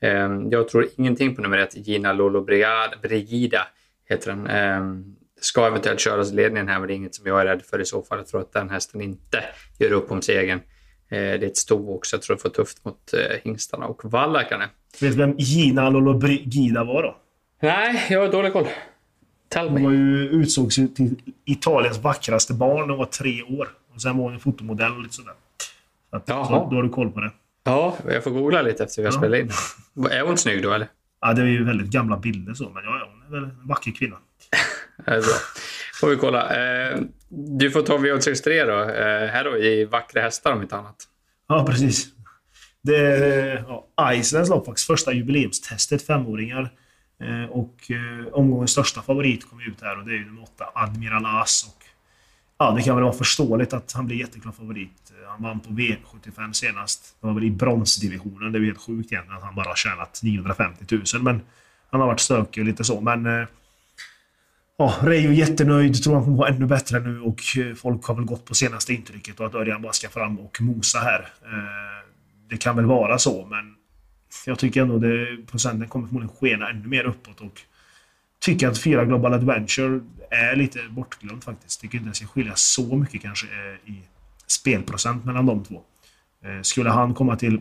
Eh, 0.00 0.28
jag 0.50 0.68
tror 0.68 0.86
ingenting 0.96 1.34
på 1.34 1.42
nummer 1.42 1.58
ett, 1.58 1.76
Gina 1.76 2.12
Lolo 2.12 2.44
Brigida, 3.02 3.66
heter 4.08 4.30
den. 4.30 4.46
Eh, 4.46 5.04
ska 5.40 5.66
eventuellt 5.66 6.00
köras 6.00 6.32
i 6.32 6.34
ledningen 6.34 6.68
här, 6.68 6.78
men 6.78 6.88
det 6.88 6.94
är 6.94 6.96
inget 6.96 7.14
som 7.14 7.26
jag 7.26 7.40
är 7.40 7.46
rädd 7.46 7.62
för 7.62 7.80
i 7.80 7.84
så 7.84 8.02
fall. 8.02 8.18
Jag 8.18 8.26
tror 8.26 8.40
att 8.40 8.52
den 8.52 8.70
hästen 8.70 9.00
inte 9.00 9.44
gör 9.78 9.92
upp 9.92 10.10
om 10.10 10.22
segern. 10.22 10.60
Eh, 11.08 11.18
det 11.18 11.18
är 11.18 11.44
ett 11.44 11.56
sto 11.56 11.94
också. 11.94 12.16
Jag 12.16 12.22
tror 12.22 12.36
det 12.36 12.42
får 12.42 12.48
tufft 12.48 12.84
mot 12.84 13.14
eh, 13.14 13.40
hingstarna 13.44 13.86
och 13.86 14.04
vallakarna. 14.04 14.64
Vet 15.00 15.12
du 15.12 15.16
vem 15.16 15.34
Gina 15.38 15.90
Lolo 15.90 16.14
Brigida 16.14 16.84
var 16.84 17.02
då? 17.02 17.16
Nej, 17.60 18.06
jag 18.10 18.20
har 18.20 18.32
dålig 18.32 18.52
koll. 18.52 18.66
Tell 19.48 19.68
Hon 19.68 19.84
var 19.84 19.90
ju, 19.90 20.28
utsågs 20.28 20.74
till 20.74 21.14
Italiens 21.44 21.98
vackraste 21.98 22.54
barn 22.54 22.80
när 22.80 22.88
hon 22.88 22.98
var 22.98 23.06
tre 23.06 23.42
år. 23.42 23.68
Och 23.94 24.02
sen 24.02 24.16
var 24.16 24.24
hon 24.24 24.32
en 24.32 24.40
fotomodell 24.40 24.92
och 24.92 25.02
lite 25.02 25.14
sådär. 25.14 25.34
Så, 26.10 26.16
att, 26.16 26.26
så 26.26 26.68
då 26.70 26.76
har 26.76 26.82
du 26.82 26.88
koll 26.88 27.10
på 27.10 27.20
det. 27.20 27.30
Ja, 27.68 27.96
jag 28.08 28.24
får 28.24 28.30
googla 28.30 28.62
lite 28.62 28.84
efter 28.84 29.02
vi 29.02 29.06
har 29.06 29.14
ja. 29.14 29.18
spelat 29.18 29.40
in. 29.40 29.50
Är 30.10 30.22
hon 30.22 30.38
snygg 30.38 30.62
då 30.62 30.72
eller? 30.72 30.88
Ja, 31.20 31.32
det 31.32 31.42
är 31.42 31.46
ju 31.46 31.64
väldigt 31.64 31.86
gamla 31.86 32.16
bilder 32.16 32.54
så, 32.54 32.70
men 32.70 32.84
ja, 32.84 33.10
hon 33.12 33.22
är 33.22 33.40
väl 33.40 33.50
en 33.50 33.68
vacker 33.68 33.90
kvinna. 33.90 34.16
det 35.04 35.10
är 35.10 35.20
bra. 35.20 35.34
får 36.00 36.08
vi 36.08 36.16
kolla. 36.16 36.56
Eh, 36.56 37.00
du 37.28 37.70
får 37.70 37.82
ta 37.82 37.96
V863 37.96 38.66
då. 38.66 38.80
Eh, 38.80 39.28
här 39.28 39.44
då 39.44 39.56
i 39.56 39.84
vackra 39.84 40.22
hästar 40.22 40.52
om 40.52 40.62
inte 40.62 40.76
annat. 40.76 40.96
Ja, 41.48 41.66
precis. 41.66 42.06
Det 42.82 42.96
är 42.96 43.64
ja, 43.96 44.14
Icelands 44.14 44.50
lopp 44.50 44.66
faktiskt. 44.66 44.86
Första 44.86 45.12
jubileumstestet, 45.12 46.06
femåringar. 46.06 46.70
Eh, 47.22 47.50
och 47.50 47.76
omgångens 48.32 48.70
största 48.70 49.02
favorit 49.02 49.50
kom 49.50 49.60
ut 49.60 49.82
här 49.82 49.98
och 49.98 50.04
det 50.04 50.12
är 50.12 50.16
ju 50.16 50.24
nummer 50.24 50.42
åtta, 50.42 50.64
Admiral 50.74 51.26
As. 51.26 51.66
Ja, 52.58 52.70
det 52.70 52.82
kan 52.82 52.96
väl 52.96 53.04
vara 53.04 53.14
förståeligt 53.14 53.72
att 53.72 53.92
han 53.92 54.06
blir 54.06 54.16
jätteklar 54.16 54.52
favorit. 54.52 55.12
Han 55.28 55.42
vann 55.42 55.60
på 55.60 55.70
V75 55.70 56.52
senast. 56.52 57.16
Det 57.20 57.26
var 57.26 57.34
väl 57.34 57.44
i 57.44 57.50
bronsdivisionen. 57.50 58.52
Det 58.52 58.58
är 58.58 58.62
helt 58.62 58.80
sjukt 58.80 59.12
egentligen 59.12 59.38
att 59.38 59.44
han 59.44 59.54
bara 59.54 59.68
har 59.68 59.74
tjänat 59.74 60.20
950 60.22 60.84
000. 61.14 61.22
Men 61.22 61.40
han 61.90 62.00
har 62.00 62.06
varit 62.06 62.20
stökig 62.20 62.60
och 62.60 62.66
lite 62.66 62.84
så. 62.84 63.00
Men 63.00 63.26
eh, 63.26 63.46
ja, 64.76 64.94
Reijo 65.02 65.32
jättenöjd. 65.32 66.02
Tror 66.02 66.14
han 66.14 66.24
kommer 66.24 66.36
vara 66.36 66.48
ännu 66.48 66.66
bättre 66.66 67.00
nu 67.00 67.20
och 67.20 67.42
eh, 67.58 67.74
folk 67.74 68.04
har 68.04 68.14
väl 68.14 68.24
gått 68.24 68.44
på 68.44 68.54
senaste 68.54 68.94
intrycket 68.94 69.40
och 69.40 69.46
att 69.46 69.54
Örjan 69.54 69.82
bara 69.82 69.92
ska 69.92 70.08
fram 70.08 70.38
och 70.38 70.60
mosa 70.60 70.98
här. 70.98 71.28
Eh, 71.42 72.08
det 72.50 72.56
kan 72.56 72.76
väl 72.76 72.86
vara 72.86 73.18
så, 73.18 73.46
men 73.46 73.74
jag 74.46 74.58
tycker 74.58 74.82
ändå 74.82 74.96
att 74.96 75.46
procenten 75.50 75.88
kommer 75.88 76.06
förmodligen 76.06 76.36
skena 76.36 76.70
ännu 76.70 76.88
mer 76.88 77.04
uppåt. 77.04 77.40
Och 77.40 77.60
tycker 78.40 78.68
att 78.68 78.78
fyra 78.78 79.04
Global 79.04 79.34
Adventure 79.34 80.00
är 80.30 80.56
lite 80.56 80.78
bortglömt 80.90 81.44
faktiskt. 81.44 81.80
Tycker 81.80 81.98
inte 81.98 82.10
det 82.10 82.14
ska 82.14 82.26
skilja 82.26 82.52
så 82.54 82.96
mycket 82.96 83.22
kanske 83.22 83.46
eh, 83.46 83.92
i 83.92 84.02
spelprocent 84.46 85.24
mellan 85.24 85.46
de 85.46 85.64
två. 85.64 85.82
Eh, 86.44 86.62
skulle 86.62 86.90
han 86.90 87.14
komma 87.14 87.36
till, 87.36 87.60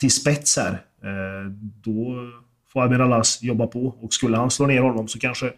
till 0.00 0.10
spets 0.10 0.56
här, 0.56 0.72
eh, 1.02 1.50
då 1.60 2.30
får 2.72 2.82
Admiral 2.82 3.10
Lass 3.10 3.42
jobba 3.42 3.66
på. 3.66 3.86
Och 4.00 4.14
skulle 4.14 4.36
han 4.36 4.50
slå 4.50 4.66
ner 4.66 4.80
honom 4.80 5.08
så 5.08 5.18
kanske 5.18 5.52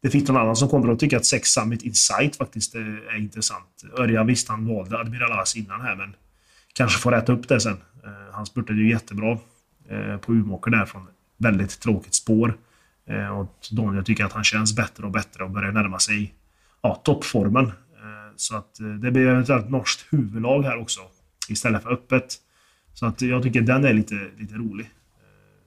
det 0.00 0.10
finns 0.10 0.28
någon 0.28 0.42
annan 0.42 0.56
som 0.56 0.68
kommer 0.68 0.92
att 0.92 0.98
tycka 0.98 1.16
att 1.16 1.24
Sex 1.24 1.48
Summit 1.48 1.82
Insight 1.82 2.36
faktiskt 2.36 2.74
är, 2.74 3.16
intressant. 3.16 3.84
Örjan 3.98 4.26
visst, 4.26 4.48
han 4.48 4.66
valde 4.68 4.98
Admiral 4.98 5.30
Lass 5.30 5.56
innan 5.56 5.80
här, 5.80 5.96
men 5.96 6.14
kanske 6.72 6.98
får 6.98 7.10
rätta 7.10 7.32
upp 7.32 7.48
det 7.48 7.60
sen. 7.60 7.76
Han 8.32 8.46
spurtade 8.46 8.78
ju 8.78 8.90
jättebra 8.90 9.38
på 10.20 10.32
Umeåker 10.32 10.70
där 10.70 10.86
från 10.86 11.06
väldigt 11.36 11.80
tråkigt 11.80 12.14
spår. 12.14 12.54
Eh, 13.08 13.38
och 13.38 13.56
Daniel 13.70 14.04
tycker 14.04 14.24
att 14.24 14.32
han 14.32 14.44
känns 14.44 14.76
bättre 14.76 15.04
och 15.04 15.10
bättre 15.10 15.44
och 15.44 15.50
börjar 15.50 15.72
närma 15.72 15.98
sig 15.98 16.34
ja, 16.82 16.94
toppformen. 16.94 17.66
Eh, 17.66 17.72
så 18.36 18.56
att 18.56 18.80
eh, 18.80 18.86
det 18.86 19.10
blir 19.10 19.26
eventuellt 19.26 19.70
norskt 19.70 20.06
huvudlag 20.10 20.62
här 20.62 20.80
också. 20.80 21.00
Istället 21.48 21.82
för 21.82 21.92
öppet. 21.92 22.34
Så 22.94 23.06
att 23.06 23.22
jag 23.22 23.42
tycker 23.42 23.60
den 23.60 23.84
är 23.84 23.92
lite, 23.92 24.30
lite 24.36 24.54
rolig. 24.54 24.84
Eh, 24.84 24.90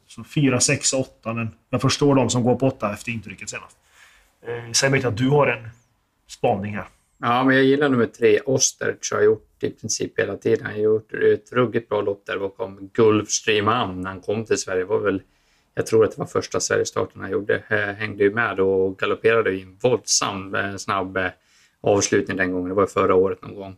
så 0.07 0.23
4, 0.23 0.59
6, 0.59 0.93
8. 0.93 1.33
Men 1.33 1.49
jag 1.69 1.81
förstår 1.81 2.15
de 2.15 2.29
som 2.29 2.43
går 2.43 2.55
på 2.55 2.67
8 2.67 2.93
efter 2.93 3.11
intrycket 3.11 3.49
senast. 3.49 3.77
Eh, 4.47 4.71
Säg 4.71 4.89
mig 4.89 5.05
att 5.05 5.17
du 5.17 5.29
har 5.29 5.47
en 5.47 5.69
spaning 6.27 6.75
här. 6.75 6.87
Ja, 7.21 7.43
men 7.43 7.55
jag 7.55 7.65
gillar 7.65 7.89
nummer 7.89 8.05
tre. 8.05 8.39
Osterch 8.45 9.13
har 9.13 9.21
gjort 9.21 9.63
i 9.63 9.69
princip 9.69 10.19
hela 10.19 10.37
tiden. 10.37 10.65
Han 10.65 10.73
har 10.73 10.81
gjort 10.81 11.13
ett 11.13 11.51
ruggigt 11.51 11.89
bra 11.89 12.01
lopp 12.01 12.25
där 12.25 12.39
bakom 12.39 12.89
Gulfstream 12.93 13.65
när 14.01 14.09
han 14.09 14.21
kom 14.21 14.45
till 14.45 14.57
Sverige. 14.57 14.79
Det 14.79 14.85
var 14.85 14.99
väl 14.99 15.21
jag 15.79 15.85
tror 15.85 16.05
att 16.05 16.11
det 16.11 16.19
var 16.19 16.25
första 16.25 16.59
Sverigestarten 16.59 17.21
han 17.21 17.31
gjorde, 17.31 17.63
eh, 17.67 17.77
hängde 17.77 18.23
ju 18.23 18.33
med 18.33 18.59
och 18.59 18.99
galopperade 18.99 19.51
i 19.51 19.61
en 19.61 19.77
våldsam 19.81 20.55
eh, 20.55 20.75
snabb 20.75 21.17
eh, 21.17 21.27
avslutning 21.81 22.37
den 22.37 22.51
gången. 22.51 22.69
Det 22.69 22.75
var 22.75 22.85
förra 22.85 23.15
året 23.15 23.41
någon 23.41 23.55
gång. 23.55 23.75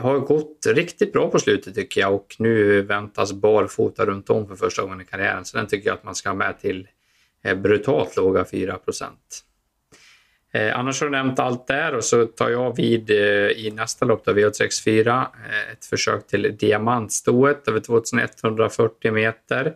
Har 0.00 0.18
gått 0.18 0.66
riktigt 0.66 1.12
bra 1.12 1.30
på 1.30 1.38
slutet 1.38 1.74
tycker 1.74 2.00
jag 2.00 2.14
och 2.14 2.36
nu 2.38 2.82
väntas 2.82 3.32
barfota 3.32 4.06
runt 4.06 4.30
om 4.30 4.48
för 4.48 4.56
första 4.56 4.82
gången 4.82 5.00
i 5.00 5.04
karriären. 5.04 5.44
Så 5.44 5.56
den 5.56 5.66
tycker 5.66 5.88
jag 5.88 5.94
att 5.94 6.04
man 6.04 6.14
ska 6.14 6.28
ha 6.28 6.36
med 6.36 6.60
till 6.60 6.88
brutalt 7.56 8.16
låga 8.16 8.44
4 8.44 8.78
Eh, 10.54 10.78
annars 10.78 11.00
har 11.00 11.06
du 11.06 11.10
nämnt 11.10 11.38
allt 11.38 11.66
där 11.66 11.94
och 11.94 12.04
så 12.04 12.26
tar 12.26 12.50
jag 12.50 12.76
vid 12.76 13.10
eh, 13.10 13.16
i 13.48 13.72
nästa 13.74 14.04
lopp, 14.04 14.26
V864, 14.26 15.08
eh, 15.08 15.72
ett 15.72 15.84
försök 15.84 16.26
till 16.26 16.56
diamantstået 16.58 17.68
över 17.68 17.80
2140 17.80 19.12
meter. 19.12 19.74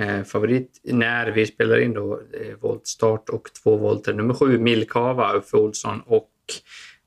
Eh, 0.00 0.22
favorit 0.22 0.80
när 0.84 1.30
vi 1.30 1.46
spelar 1.46 1.80
in 1.80 1.94
då 1.94 2.12
eh, 2.14 2.56
voltstart 2.60 3.28
och 3.28 3.48
två 3.62 3.76
volter. 3.76 4.12
Nummer 4.12 4.34
sju 4.34 4.58
Milkava, 4.58 5.32
Uffe 5.36 5.56
Olsson 5.56 6.00
och 6.06 6.30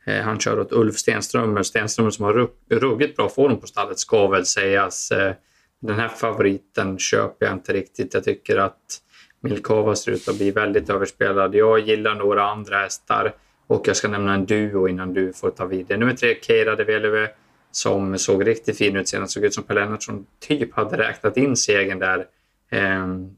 eh, 0.06 0.22
han 0.22 0.40
kör 0.40 0.60
åt 0.60 0.72
Ulf 0.72 0.96
Stenströmer. 0.96 1.64
Stenströmer 1.64 2.12
som 2.12 2.26
har 2.26 2.50
ruggigt 2.70 3.18
bra 3.18 3.30
form 3.30 3.60
på 3.60 3.68
stallet 3.68 4.00
ska 4.00 4.28
väl 4.28 4.46
sägas. 4.46 5.12
Eh, 5.12 5.34
den 5.82 5.96
här 5.96 6.08
favoriten 6.08 7.00
köper 7.00 7.46
jag 7.46 7.56
inte 7.56 7.74
riktigt. 7.74 8.14
Jag 8.14 8.24
tycker 8.24 8.58
att 8.58 9.02
Milkava 9.42 9.96
ser 9.96 10.12
ut 10.12 10.28
att 10.28 10.38
bli 10.38 10.52
väldigt 10.52 10.90
överspelad. 10.90 11.56
Jag 11.56 11.80
gillar 11.80 12.16
några 12.16 12.44
andra 12.44 12.78
hästar 12.78 13.34
Och 13.68 13.88
jag 13.88 13.96
ska 13.96 14.08
nämna 14.08 14.34
en 14.34 14.46
duo 14.46 14.88
innan 14.88 15.14
du 15.14 15.34
får 15.34 15.50
ta 15.50 15.66
vid. 15.66 15.90
Nummer 15.90 16.14
tre, 16.14 16.36
Keira 16.42 16.76
de 16.76 16.84
Veleve 16.84 17.30
som 17.72 18.18
såg 18.18 18.48
riktigt 18.48 18.78
fin 18.78 18.96
ut 18.96 19.08
senast. 19.08 19.34
Såg 19.34 19.46
ut 19.46 19.54
som 19.54 19.64
Per 19.64 19.76
Lennartsson 19.76 20.26
typ 20.40 20.74
hade 20.74 20.98
räknat 20.98 21.38
in 21.38 21.58
segern 21.58 22.00
där. 22.00 22.26
Ehm, 22.74 23.30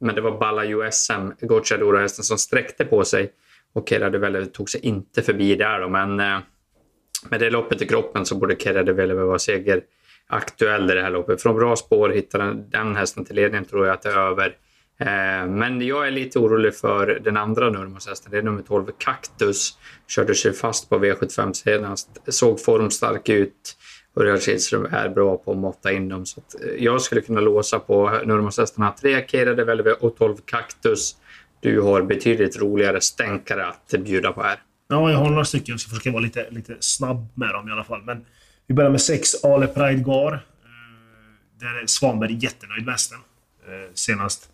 men 0.00 0.14
det 0.14 0.20
var 0.20 0.38
Balla 0.38 0.64
USM, 0.64 1.32
Gocciadoro-hästen, 1.40 2.24
som 2.24 2.38
sträckte 2.38 2.84
på 2.84 3.04
sig. 3.04 3.32
Och 3.72 3.88
Keira 3.88 4.46
tog 4.46 4.70
sig 4.70 4.80
inte 4.80 5.22
förbi 5.22 5.54
där 5.54 5.80
då, 5.80 5.88
men 5.88 6.20
eh, 6.20 6.38
med 7.28 7.40
det 7.40 7.50
loppet 7.50 7.82
i 7.82 7.86
kroppen 7.86 8.26
så 8.26 8.34
borde 8.34 8.56
Keira 8.56 9.14
vara 9.24 9.38
seger 9.38 9.82
aktuell 10.26 10.90
i 10.90 10.94
det 10.94 11.02
här 11.02 11.10
loppet. 11.10 11.42
Från 11.42 11.56
bra 11.56 11.76
spår 11.76 12.08
hittar 12.08 12.38
den, 12.38 12.70
den 12.70 12.96
hästen 12.96 13.24
till 13.24 13.36
ledningen 13.36 13.64
tror 13.64 13.86
jag 13.86 13.94
att 13.94 14.02
det 14.02 14.08
är 14.08 14.16
över. 14.16 14.56
Eh, 15.00 15.46
men 15.46 15.86
jag 15.86 16.06
är 16.06 16.10
lite 16.10 16.38
orolig 16.38 16.74
för 16.74 17.20
den 17.24 17.36
andra 17.36 17.70
Nurmos-hästen. 17.70 18.32
Det 18.32 18.38
är 18.38 18.42
nummer 18.42 18.62
12, 18.62 18.86
Cactus. 18.98 19.78
Körde 20.08 20.34
sig 20.34 20.52
fast 20.52 20.88
på 20.88 20.98
V75 20.98 21.52
senast. 21.52 22.08
Såg 22.26 22.60
formstark 22.60 23.28
ut. 23.28 23.76
Örjan 24.16 24.40
Kihlström 24.40 24.86
är 24.90 25.08
bra 25.08 25.36
på 25.36 25.52
att 25.52 25.58
måtta 25.58 25.92
in 25.92 26.08
dem. 26.08 26.26
Så 26.26 26.42
eh, 26.62 26.84
jag 26.84 27.02
skulle 27.02 27.20
kunna 27.20 27.40
låsa 27.40 27.78
på 27.78 28.08
Nurmos-hästarna 28.24 28.94
3 29.00 29.26
Keira 29.28 29.64
Velve 29.64 29.92
och 29.92 30.16
12 30.16 30.36
Cactus. 30.44 31.16
Du 31.60 31.80
har 31.80 32.02
betydligt 32.02 32.60
roligare 32.60 33.00
stänkare 33.00 33.66
att 33.66 33.94
bjuda 34.00 34.32
på 34.32 34.42
här. 34.42 34.62
Ja, 34.88 35.10
jag 35.10 35.18
har 35.18 35.30
några 35.30 35.44
stycken 35.44 35.72
Jag 35.72 35.80
ska 35.80 35.90
försöka 35.90 36.10
vara 36.10 36.22
lite, 36.22 36.50
lite 36.50 36.76
snabb 36.80 37.26
med 37.34 37.48
dem 37.48 37.68
i 37.68 37.72
alla 37.72 37.84
fall. 37.84 38.02
Men 38.02 38.24
vi 38.66 38.74
börjar 38.74 38.90
med 38.90 39.00
6 39.00 39.44
Ale 39.44 39.66
Pride 39.66 40.02
Gar. 40.02 40.32
Eh, 40.32 40.40
där 41.60 41.82
är 41.82 41.86
Svanberg 41.86 42.38
jättenöjd 42.40 42.84
med 42.84 42.94
hästen. 42.94 43.18
Eh, 43.66 43.90
senast 43.94 44.48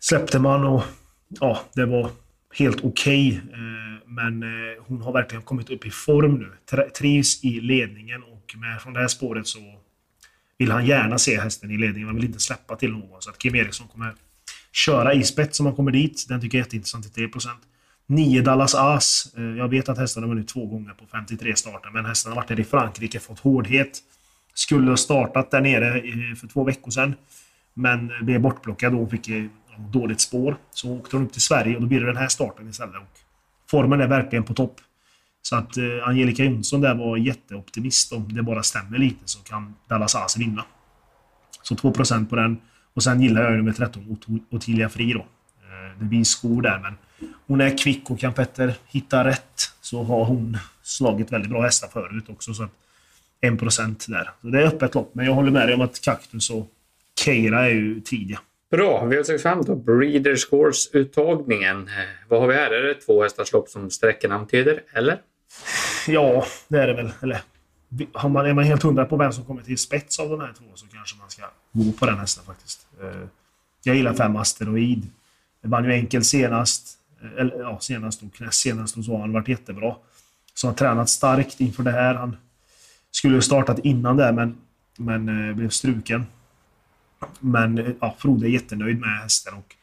släppte 0.00 0.38
man 0.38 0.64
och 0.64 0.82
ja, 1.28 1.60
det 1.74 1.86
var 1.86 2.10
helt 2.54 2.84
okej. 2.84 3.40
Okay. 3.48 3.60
Men 4.06 4.44
hon 4.86 5.02
har 5.02 5.12
verkligen 5.12 5.42
kommit 5.42 5.70
upp 5.70 5.86
i 5.86 5.90
form 5.90 6.34
nu. 6.34 6.78
Trivs 6.98 7.44
i 7.44 7.60
ledningen 7.60 8.22
och 8.52 8.60
med, 8.60 8.82
från 8.82 8.92
det 8.92 9.00
här 9.00 9.08
spåret 9.08 9.46
så 9.46 9.58
vill 10.58 10.70
han 10.70 10.86
gärna 10.86 11.18
se 11.18 11.40
hästen 11.40 11.70
i 11.70 11.76
ledningen. 11.76 12.08
Han 12.08 12.16
vill 12.16 12.24
inte 12.24 12.40
släppa 12.40 12.76
till 12.76 12.90
någon. 12.90 13.22
Så 13.22 13.30
att 13.30 13.38
Kim 13.38 13.54
Eriksson 13.54 13.88
kommer 13.88 14.14
köra 14.72 15.14
i 15.14 15.24
spets 15.24 15.60
om 15.60 15.66
han 15.66 15.74
kommer 15.74 15.90
dit. 15.90 16.26
Den 16.28 16.40
tycker 16.40 16.58
jag 16.58 16.62
är 16.62 16.66
jätteintressant 16.66 17.14
till 17.14 17.28
3%. 17.28 17.48
9 18.06 18.42
Dallas 18.42 18.74
As. 18.74 19.34
Eh, 19.36 19.44
jag 19.44 19.68
vet 19.68 19.88
att 19.88 19.98
hästen 19.98 20.22
har 20.22 20.30
vunnit 20.30 20.48
två 20.48 20.66
gånger 20.66 20.92
på 20.92 21.06
53 21.06 21.56
starter, 21.56 21.90
men 21.90 22.04
hästen 22.04 22.32
har 22.32 22.36
varit 22.36 22.48
där 22.48 22.60
i 22.60 22.64
Frankrike, 22.64 23.20
fått 23.20 23.38
hårdhet. 23.38 23.98
Skulle 24.54 24.90
ha 24.90 24.96
startat 24.96 25.50
där 25.50 25.60
nere 25.60 25.98
eh, 25.98 26.34
för 26.36 26.48
två 26.48 26.64
veckor 26.64 26.90
sedan, 26.90 27.14
men 27.74 28.12
blev 28.22 28.40
bortplockad 28.40 28.94
och 28.94 29.10
fick 29.10 29.28
eh, 29.28 29.44
dåligt 29.92 30.20
spår. 30.20 30.56
Så 30.70 30.96
åkte 30.96 31.16
hon 31.16 31.26
upp 31.26 31.32
till 31.32 31.42
Sverige 31.42 31.74
och 31.74 31.80
då 31.80 31.86
blir 31.86 32.00
det 32.00 32.06
den 32.06 32.16
här 32.16 32.28
starten 32.28 32.68
istället. 32.68 32.96
Och 32.96 33.18
formen 33.70 34.00
är 34.00 34.08
verkligen 34.08 34.44
på 34.44 34.54
topp. 34.54 34.80
Så 35.48 35.56
att 35.56 35.76
eh, 35.76 36.08
Angelica 36.08 36.44
Jonsson 36.44 36.80
där 36.80 36.94
var 36.94 37.16
jätteoptimist. 37.16 38.12
Om 38.12 38.34
det 38.34 38.42
bara 38.42 38.62
stämmer 38.62 38.98
lite 38.98 39.22
så 39.24 39.38
kan 39.38 39.74
Dallas 39.88 40.14
As 40.14 40.36
vinna. 40.36 40.64
Så 41.62 41.74
2% 41.74 42.28
på 42.28 42.36
den. 42.36 42.56
Och 42.94 43.02
sen 43.02 43.22
gillar 43.22 43.42
jag 43.42 43.52
nummer 43.52 43.72
13, 43.72 44.18
Ottilia 44.50 44.88
Fri 44.88 45.12
då. 45.12 45.18
Eh, 45.18 45.98
det 45.98 46.04
blir 46.04 46.24
skor 46.24 46.62
där, 46.62 46.78
men 46.78 46.94
hon 47.46 47.60
är 47.60 47.78
kvick 47.78 48.10
och 48.10 48.20
kan 48.20 48.32
Petter 48.32 48.74
hitta 48.86 49.24
rätt 49.24 49.70
så 49.80 50.02
har 50.02 50.24
hon 50.24 50.58
slagit 50.82 51.32
väldigt 51.32 51.50
bra 51.50 51.62
hästar 51.62 51.88
förut 51.88 52.24
också. 52.28 52.54
Så 52.54 52.62
att 52.62 52.70
1 53.40 53.58
där. 54.08 54.30
Så 54.40 54.46
det 54.46 54.62
är 54.62 54.66
öppet 54.66 54.94
lopp, 54.94 55.14
men 55.14 55.26
jag 55.26 55.32
håller 55.32 55.50
med 55.50 55.68
dig 55.68 55.74
om 55.74 55.80
att 55.80 56.00
Kaktus 56.00 56.50
och 56.50 56.68
Keira 57.20 57.66
är 57.66 57.70
ju 57.70 58.00
tidiga. 58.00 58.40
Bra, 58.70 59.04
V65 59.06 59.64
då. 59.66 59.76
Breeder 59.76 60.36
Course-uttagningen. 60.50 61.88
Eh, 61.88 62.28
vad 62.28 62.40
har 62.40 62.48
vi 62.48 62.54
här? 62.54 62.70
Är 62.70 62.82
det 62.82 62.94
två 62.94 63.22
hästars 63.22 63.52
lopp 63.52 63.68
som 63.68 63.90
sträckan 63.90 64.32
antyder, 64.32 64.82
eller? 64.92 65.20
Ja, 66.06 66.46
det 66.68 66.78
är 66.78 66.86
det 66.86 66.94
väl. 66.94 67.12
Eller, 67.22 67.40
har 68.12 68.28
man, 68.28 68.46
är 68.46 68.54
man 68.54 68.64
helt 68.64 68.82
hundra 68.82 69.04
på 69.04 69.16
vem 69.16 69.32
som 69.32 69.44
kommer 69.44 69.62
till 69.62 69.78
spets 69.78 70.18
av 70.18 70.28
de 70.28 70.40
här 70.40 70.52
två 70.58 70.64
så 70.74 70.86
kanske 70.86 71.18
man 71.18 71.30
ska 71.30 71.42
gå 71.72 71.92
på 71.92 72.06
den 72.06 72.18
hästen 72.18 72.44
faktiskt. 72.44 72.86
Eh, 73.02 73.28
jag 73.82 73.96
gillar 73.96 74.14
fem 74.14 74.36
Asteroid. 74.36 75.06
Det 75.62 75.68
vann 75.68 75.84
ju 75.84 75.92
enkelt 75.92 76.26
senast. 76.26 76.98
Eh, 77.22 77.40
eller, 77.40 77.60
ja, 77.60 77.78
senast 77.80 78.22
och 78.22 78.40
näst 78.40 78.60
senast 78.60 78.96
och 78.96 79.04
så 79.04 79.12
har 79.12 79.20
han 79.20 79.32
varit 79.32 79.48
jättebra. 79.48 79.96
Så 80.54 80.66
han 80.66 80.72
har 80.72 80.78
tränat 80.78 81.08
starkt 81.08 81.60
inför 81.60 81.82
det 81.82 81.92
här. 81.92 82.14
Han 82.14 82.36
skulle 83.10 83.36
ha 83.36 83.42
startat 83.42 83.78
innan 83.78 84.16
det, 84.16 84.32
men, 84.32 84.56
men 84.96 85.48
eh, 85.48 85.54
blev 85.54 85.68
struken. 85.68 86.26
Men 87.40 87.96
ja, 88.00 88.14
Frode 88.18 88.46
är 88.46 88.50
jättenöjd 88.50 89.00
med 89.00 89.18
hästen. 89.18 89.54
Och 89.54 89.76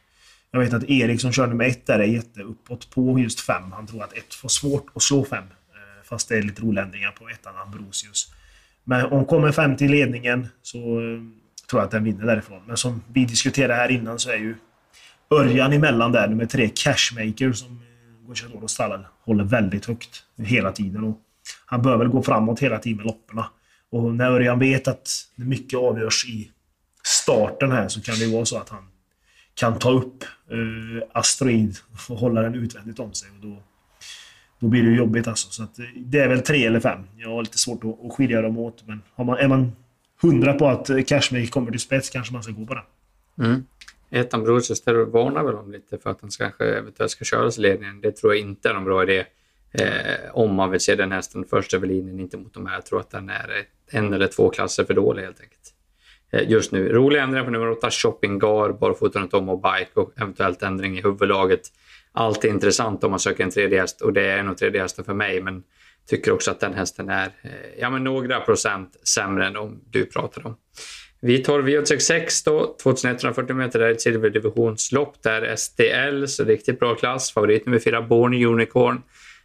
jag 0.50 0.60
vet 0.60 0.72
att 0.72 0.84
Erik 0.84 1.20
som 1.20 1.32
kör 1.32 1.46
nummer 1.46 1.64
ett 1.64 1.86
där 1.86 1.98
är 1.98 2.04
jätteuppåt 2.04 2.90
på 2.90 3.18
just 3.18 3.40
fem. 3.40 3.72
Han 3.72 3.86
tror 3.86 4.04
att 4.04 4.12
ett 4.12 4.34
får 4.34 4.48
svårt 4.48 4.86
att 4.94 5.02
slå 5.02 5.24
fem. 5.24 5.44
Fast 6.12 6.28
det 6.28 6.38
är 6.38 6.42
lite 6.42 6.62
roliga 6.62 6.84
ändringar 6.84 7.10
på 7.10 7.28
ettan 7.28 7.56
Ambrosius. 7.56 8.32
Men 8.84 9.06
om 9.06 9.24
kommer 9.24 9.52
fem 9.52 9.76
till 9.76 9.90
ledningen 9.90 10.48
så 10.62 10.78
eh, 10.78 11.20
tror 11.70 11.80
jag 11.80 11.84
att 11.84 11.90
den 11.90 12.04
vinner 12.04 12.26
därifrån. 12.26 12.62
Men 12.66 12.76
som 12.76 13.02
vi 13.12 13.24
diskuterade 13.24 13.74
här 13.74 13.88
innan 13.88 14.18
så 14.18 14.30
är 14.30 14.36
ju 14.36 14.54
Örjan 15.30 15.72
emellan 15.72 16.12
där, 16.12 16.28
nummer 16.28 16.46
tre, 16.46 16.70
Cashmaker, 16.74 17.52
som 17.52 17.80
eh, 18.48 18.62
och 18.62 18.70
stallen 18.70 19.04
håller 19.24 19.44
väldigt 19.44 19.86
högt 19.86 20.24
hela 20.36 20.72
tiden. 20.72 21.04
Och 21.04 21.20
han 21.66 21.82
bör 21.82 21.96
väl 21.96 22.08
gå 22.08 22.22
framåt 22.22 22.60
hela 22.60 22.78
tiden 22.78 22.96
med 22.96 23.06
loppen. 23.06 23.44
Och 23.90 24.14
när 24.14 24.30
Örjan 24.30 24.58
vet 24.58 24.88
att 24.88 25.08
mycket 25.34 25.78
avgörs 25.78 26.24
i 26.28 26.50
starten 27.04 27.72
här 27.72 27.88
så 27.88 28.02
kan 28.02 28.14
det 28.14 28.32
vara 28.32 28.44
så 28.44 28.58
att 28.58 28.68
han 28.68 28.88
kan 29.54 29.78
ta 29.78 29.90
upp 29.90 30.24
eh, 30.50 31.08
Asteroid 31.12 31.76
och 32.08 32.16
hålla 32.16 32.42
den 32.42 32.54
utvändigt 32.54 32.98
om 32.98 33.12
sig. 33.12 33.30
Och 33.30 33.46
då, 33.46 33.62
då 34.62 34.68
blir 34.68 34.82
det 34.82 34.96
jobbigt 34.96 35.28
alltså. 35.28 35.50
Så 35.50 35.62
att, 35.62 35.78
eh, 35.78 35.84
det 35.96 36.18
är 36.18 36.28
väl 36.28 36.40
tre 36.40 36.66
eller 36.66 36.80
fem. 36.80 37.00
Jag 37.16 37.28
har 37.28 37.42
lite 37.42 37.58
svårt 37.58 37.84
att, 37.84 38.04
att 38.06 38.12
skilja 38.12 38.42
dem 38.42 38.58
åt. 38.58 38.82
Men 38.86 39.02
har 39.14 39.24
man, 39.24 39.38
är 39.38 39.48
man 39.48 39.72
hundra 40.22 40.54
på 40.54 40.68
att 40.68 40.90
eh, 40.90 41.02
Cashmake 41.02 41.46
kommer 41.46 41.70
till 41.70 41.80
spets 41.80 42.10
kanske 42.10 42.32
man 42.32 42.42
ska 42.42 42.52
gå 42.52 42.66
på 42.66 42.74
den. 42.74 42.84
Mm. 43.46 43.64
Ettan 44.10 44.44
Brochester 44.44 44.94
varnar 44.94 45.44
väl 45.44 45.54
om 45.54 45.72
lite 45.72 45.98
för 45.98 46.10
att 46.10 46.20
han 46.20 46.30
kanske 46.38 46.64
eventuellt 46.64 47.10
ska 47.10 47.24
köras 47.24 47.58
i 47.58 47.60
ledningen. 47.60 48.00
Det 48.00 48.16
tror 48.16 48.34
jag 48.34 48.40
inte 48.40 48.68
är 48.68 48.74
någon 48.74 48.84
bra 48.84 49.02
idé. 49.02 49.24
Eh, 49.72 50.30
om 50.32 50.54
man 50.54 50.70
vill 50.70 50.80
se 50.80 50.94
den 50.94 51.12
hästen 51.12 51.44
först 51.50 51.74
över 51.74 51.86
linjen, 51.86 52.20
inte 52.20 52.36
mot 52.36 52.54
de 52.54 52.66
här. 52.66 52.74
Jag 52.74 52.86
tror 52.86 53.00
att 53.00 53.10
den 53.10 53.30
är 53.30 53.64
en 53.90 54.12
eller 54.12 54.26
två 54.26 54.50
klasser 54.50 54.84
för 54.84 54.94
dålig 54.94 55.22
helt 55.22 55.40
enkelt. 55.40 55.74
Eh, 56.32 56.50
just 56.50 56.72
nu. 56.72 56.88
Rolig 56.88 57.20
ändring 57.20 57.44
på 57.44 57.50
nummer 57.50 57.70
8, 57.70 57.90
Shopping 57.90 58.38
Gar, 58.38 58.72
barfota 58.72 59.20
runt 59.20 59.34
om 59.34 59.48
och 59.48 59.58
bike 59.58 59.90
och 59.94 60.12
eventuellt 60.16 60.62
ändring 60.62 60.98
i 60.98 61.02
huvudlaget. 61.02 61.60
Allt 62.12 62.44
är 62.44 62.48
intressant 62.48 63.04
om 63.04 63.10
man 63.10 63.20
söker 63.20 63.44
en 63.44 63.50
tredje 63.50 63.80
häst 63.80 64.00
och 64.00 64.12
det 64.12 64.26
är 64.26 64.42
nog 64.42 64.56
tredje 64.56 64.80
hästen 64.80 65.04
för 65.04 65.14
mig. 65.14 65.42
Men 65.42 65.62
tycker 66.06 66.32
också 66.32 66.50
att 66.50 66.60
den 66.60 66.74
hästen 66.74 67.08
är 67.08 67.26
eh, 67.42 67.50
ja, 67.78 67.90
men 67.90 68.04
några 68.04 68.40
procent 68.40 69.08
sämre 69.08 69.46
än 69.46 69.52
de 69.52 69.80
du 69.90 70.06
pratar 70.06 70.46
om. 70.46 70.56
Vi 71.20 71.38
tar 71.38 71.62
V866 71.62 72.44
då, 72.44 72.76
2140 72.82 73.56
meter, 73.56 73.78
det 73.78 73.86
är 73.86 73.90
ett 73.90 74.00
silverdivisionslopp 74.00 75.22
där 75.22 75.56
STL, 75.56 76.26
så 76.26 76.44
riktigt 76.44 76.80
bra 76.80 76.94
klass. 76.94 77.32
Favorit 77.32 77.66
nummer 77.66 77.78
fyra, 77.78 78.02
Born 78.02 78.44
Unicorn. 78.44 79.02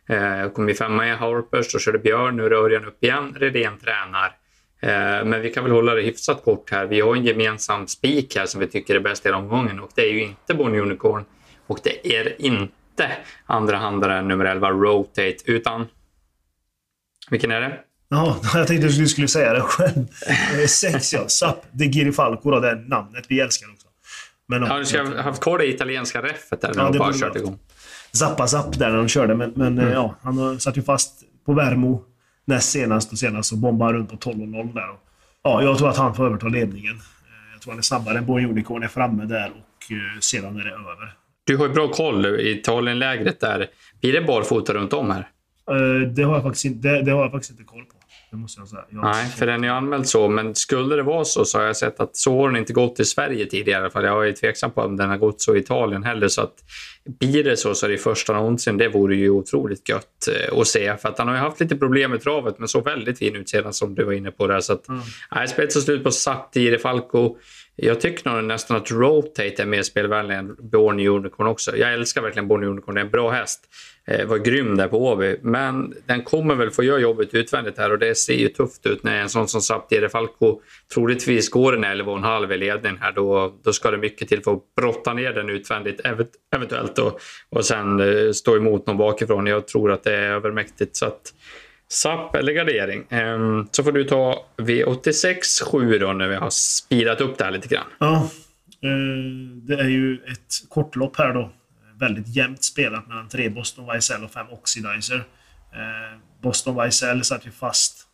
Eh, 0.10 0.52
kom 0.52 0.70
i 0.70 0.74
femma 0.74 1.08
i 1.08 1.12
Harpers, 1.12 1.74
då 1.74 1.80
körde 1.80 2.00
Björn, 2.00 2.36
nu 2.36 2.46
är 2.46 2.52
Örjan 2.52 2.86
upp 2.86 3.04
igen. 3.04 3.36
Redén 3.40 3.78
tränar. 3.78 4.36
Eh, 4.82 5.26
men 5.26 5.42
vi 5.42 5.50
kan 5.50 5.64
väl 5.64 5.74
hålla 5.74 5.94
det 5.94 6.02
hyfsat 6.02 6.44
kort 6.44 6.72
här. 6.72 6.86
Vi 6.86 7.00
har 7.02 7.16
en 7.16 7.26
gemensam 7.26 7.88
spik 7.88 8.36
här 8.36 8.46
som 8.46 8.60
vi 8.60 8.68
tycker 8.68 8.96
är 8.96 9.00
bäst 9.00 9.26
i 9.26 9.30
omgången 9.30 9.80
och 9.80 9.90
det 9.96 10.02
är 10.02 10.12
ju 10.12 10.24
inte 10.24 10.54
Born 10.54 10.80
Unicorn 10.80 11.26
och 11.68 11.80
det 11.84 12.18
är 12.18 12.42
inte 12.42 13.12
andra 13.46 13.78
handaren 13.78 14.28
nummer 14.28 14.46
11 14.46 14.70
Rotate 14.70 15.36
utan... 15.46 15.88
Vilken 17.30 17.52
är 17.52 17.62
det? 17.62 17.80
Ja, 18.10 18.38
jag 18.54 18.68
tänkte 18.68 18.88
att 18.88 18.98
du 18.98 19.08
skulle 19.08 19.28
säga 19.28 19.54
det 19.54 19.62
själv. 19.62 20.08
Eh, 20.28 20.68
sex 20.68 21.14
ja. 21.14 21.24
Sap 21.28 21.66
de 21.72 21.92
Girifalco 21.92 22.52
då, 22.52 22.60
det 22.60 22.76
namnet 22.76 23.26
vi 23.30 23.40
älskar 23.40 23.68
också. 23.72 23.88
Men, 24.48 24.64
ja, 24.64 24.78
du 24.78 24.86
ska 24.86 25.04
ha 25.04 25.22
haft 25.22 25.42
kvar 25.42 25.58
det 25.58 25.68
italienska 25.68 26.22
reffet 26.22 26.62
där 26.62 26.74
när 26.74 26.84
ja, 26.84 26.90
de 26.90 26.98
bara 26.98 27.14
kört 27.14 27.36
igång. 27.36 27.60
Zappa 28.12 28.48
Zapp 28.48 28.80
där 28.80 28.90
när 28.90 28.98
de 28.98 29.08
körde, 29.08 29.36
men, 29.36 29.54
men 29.56 29.80
mm. 29.80 29.92
ja, 29.92 30.16
han 30.22 30.60
satt 30.60 30.78
ju 30.78 30.82
fast 30.82 31.24
på 31.46 31.54
Värmo 31.54 32.04
näst 32.46 32.72
senast 32.72 33.12
och 33.12 33.20
senast 33.20 33.52
och 33.52 33.58
bombar 33.58 33.94
runt 33.94 34.10
på 34.10 34.16
12.0 34.16 34.74
där. 34.74 34.90
Ja, 35.44 35.64
jag 35.64 35.78
tror 35.78 35.90
att 35.90 35.98
han 35.98 36.16
får 36.16 36.26
överta 36.26 36.48
ledningen. 36.48 36.96
Eh, 36.96 37.54
jag 37.54 37.62
tror 37.62 37.72
han 37.72 37.78
är 37.80 37.84
snabbare 37.84 38.18
än 38.18 38.26
Boy 38.26 38.46
Unicorn 38.46 38.84
är 38.84 38.88
framme 38.88 39.26
där 39.26 39.50
och 39.50 39.92
eh, 39.92 40.20
sedan 40.20 40.60
är 40.60 40.64
det 40.64 40.72
över. 40.72 41.14
Du 41.48 41.58
har 41.58 41.68
ju 41.68 41.74
bra 41.74 41.88
koll 41.88 42.26
i 42.26 42.52
Italienlägret 42.52 43.40
där. 43.40 43.68
Blir 44.02 44.14
det 44.14 44.22
barfota 44.22 44.74
runt 44.74 44.94
om 44.94 45.12
här? 45.12 45.30
Eh, 45.72 46.08
det 46.08 46.24
har 46.24 46.34
jag 46.34 46.44
faktiskt 46.44 46.66
inte, 46.66 46.88
det, 46.88 47.02
det 47.02 47.12
har 47.12 47.22
jag 47.22 47.32
faktiskt 47.32 47.52
inte 47.52 47.64
koll 47.64 47.86
på. 47.86 47.94
Det 48.32 48.38
måste 48.38 48.62
jag 48.62 48.68
säga. 48.68 48.84
Jag 48.90 49.04
Nej, 49.04 49.26
för 49.26 49.46
den 49.46 49.64
är 49.64 49.70
anmäld 49.70 50.08
så. 50.08 50.28
Men 50.28 50.56
skulle 50.56 50.96
det 50.96 51.04
vara 51.04 51.26
så 51.26 51.46
så 51.46 51.58
har 51.58 51.66
jag 51.66 51.78
sett 51.78 52.00
att 52.00 52.16
så 52.16 52.42
har 52.42 52.48
den 52.48 52.58
inte 52.58 52.74
gått 52.74 53.00
i 53.00 53.06
Sverige 53.06 53.46
tidigare 53.46 53.80
i 53.80 53.84
alla 53.84 53.92
fall. 53.92 54.04
Jag 54.04 54.28
är 54.28 54.32
tveksam 54.32 54.72
på 54.72 54.82
om 54.82 54.98
den 54.98 55.10
har 55.10 55.18
gått 55.18 55.42
så 55.42 55.56
i 55.56 55.60
Italien 55.60 56.04
heller. 56.04 56.28
Så 56.28 56.42
att 56.42 56.54
blir 57.20 57.44
det 57.44 57.58
så 57.58 57.76
så 57.76 57.86
är 57.86 57.90
det 57.90 57.98
första 57.98 58.34
någonsin. 58.34 58.78
Det 58.78 58.88
vore 58.88 59.16
ju 59.16 59.30
otroligt 59.30 59.90
gött 59.90 60.28
eh, 60.28 60.60
att 60.60 60.68
se. 60.68 60.98
För 60.98 61.10
att 61.10 61.18
han 61.18 61.28
har 61.28 61.36
ju 61.36 61.42
haft 61.42 61.60
lite 61.60 61.76
problem 61.76 62.12
med 62.12 62.22
travet 62.22 62.60
men 62.60 62.68
så 62.68 62.82
väldigt 62.82 63.20
fin 63.20 63.36
ut 63.36 63.50
sedan 63.50 63.74
som 63.74 63.96
du 63.96 64.04
var 64.04 64.14
inne 64.14 64.32
på 64.32 64.48
där. 64.48 64.60
Så 64.60 64.74
att, 64.74 64.88
mm. 64.88 65.02
nej, 65.36 65.48
spets 65.48 65.76
och 65.76 65.82
slut 65.82 66.04
på 66.04 66.12
Satti 66.12 66.78
Falco. 66.78 67.38
Jag 67.80 68.02
tycker 68.02 68.30
nog 68.30 68.44
nästan 68.44 68.78
att 68.78 68.92
Rotate 68.92 69.62
är 69.62 69.66
mer 69.66 69.82
spelvänlig 69.84 70.36
än 70.36 70.56
Born 70.60 71.00
Unicorn 71.00 71.48
också. 71.48 71.78
Jag 71.78 71.94
älskar 71.94 72.22
verkligen 72.22 72.48
Born 72.48 72.64
Unicorn. 72.64 72.96
Det 72.96 73.02
är 73.02 73.06
en 73.06 73.12
bra 73.12 73.30
häst. 73.30 73.60
eh, 74.08 74.26
var 74.26 74.38
grym 74.38 74.78
där 74.78 74.88
på 74.88 75.06
Åby. 75.06 75.38
Men 75.42 75.94
den 76.06 76.24
kommer 76.24 76.56
väl 76.56 76.72
få 76.72 76.84
göra 76.84 77.00
jobbet 77.00 77.34
utvändigt 77.34 77.78
här 77.78 77.92
och 77.92 78.00
det 78.00 78.16
ser 78.16 78.34
ju 78.34 78.50
tufft 78.50 78.86
ut 78.86 79.04
när 79.04 79.22
en 79.22 79.30
sån 79.30 79.48
som 79.48 79.62
Saptiere 79.62 80.10
Falco 80.10 80.62
troligtvis 80.94 81.50
går 81.50 81.76
en 81.76 81.86
11,5 81.86 82.54
i 82.54 82.58
ledning 82.58 82.98
här. 83.02 83.12
Då, 83.12 83.54
då 83.64 83.74
ska 83.74 83.92
det 83.92 83.98
mycket 83.98 84.28
till 84.28 84.44
för 84.44 84.54
att 84.54 84.76
brotta 84.78 85.14
ner 85.14 85.34
den 85.34 85.50
utvändigt 85.50 86.02
eventuellt 86.56 87.00
och, 87.00 87.20
och 87.50 87.66
sen 87.66 88.00
eh, 88.00 88.32
stå 88.32 88.56
emot 88.56 88.88
någon 88.88 88.98
bakifrån. 88.98 89.48
Jag 89.48 89.68
tror 89.68 89.92
att 89.92 90.04
det 90.04 90.16
är 90.16 90.30
övermäktigt. 90.32 90.96
Så 90.96 91.06
att, 91.06 91.34
SAP 91.90 92.36
eller 92.36 92.54
gardering. 92.54 93.06
Um, 93.10 93.68
så 93.72 93.84
får 93.84 93.92
du 93.92 94.04
ta 94.04 94.46
V86 94.58 95.64
7 95.72 95.98
då 96.00 96.14
när 96.14 96.28
vi 96.28 96.36
har 96.36 96.50
spirat 96.50 97.22
upp 97.22 97.38
det 97.38 97.44
här 97.44 97.52
lite 97.52 97.68
grann. 97.68 97.88
Ja, 98.00 98.30
uh, 98.86 99.56
det 99.56 99.74
är 99.74 99.90
ju 99.90 100.14
ett 100.14 100.70
kortlopp 100.70 101.18
här 101.18 101.34
då. 101.34 101.52
Väldigt 102.00 102.36
jämnt 102.36 102.64
spelat 102.64 103.08
mellan 103.08 103.30
tre 103.30 103.50
Boston 103.50 103.86
Weissel 103.86 104.24
och 104.24 104.32
fem 104.32 104.48
Oxidizer. 104.50 105.16
Uh, 105.16 106.20
Boston 106.42 106.76
Weissel 106.76 107.24
satt 107.24 107.48
ju 107.48 107.52
fast 107.52 108.08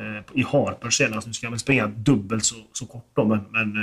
uh, 0.00 0.20
i 0.34 0.42
Harper 0.42 0.90
senast. 0.90 1.26
Nu 1.26 1.32
ska 1.32 1.46
han 1.46 1.52
väl 1.52 1.60
springa 1.60 1.86
dubbelt 1.86 2.44
så, 2.44 2.54
så 2.72 2.86
kort 2.86 3.10
då, 3.14 3.24
men, 3.24 3.44
men 3.50 3.74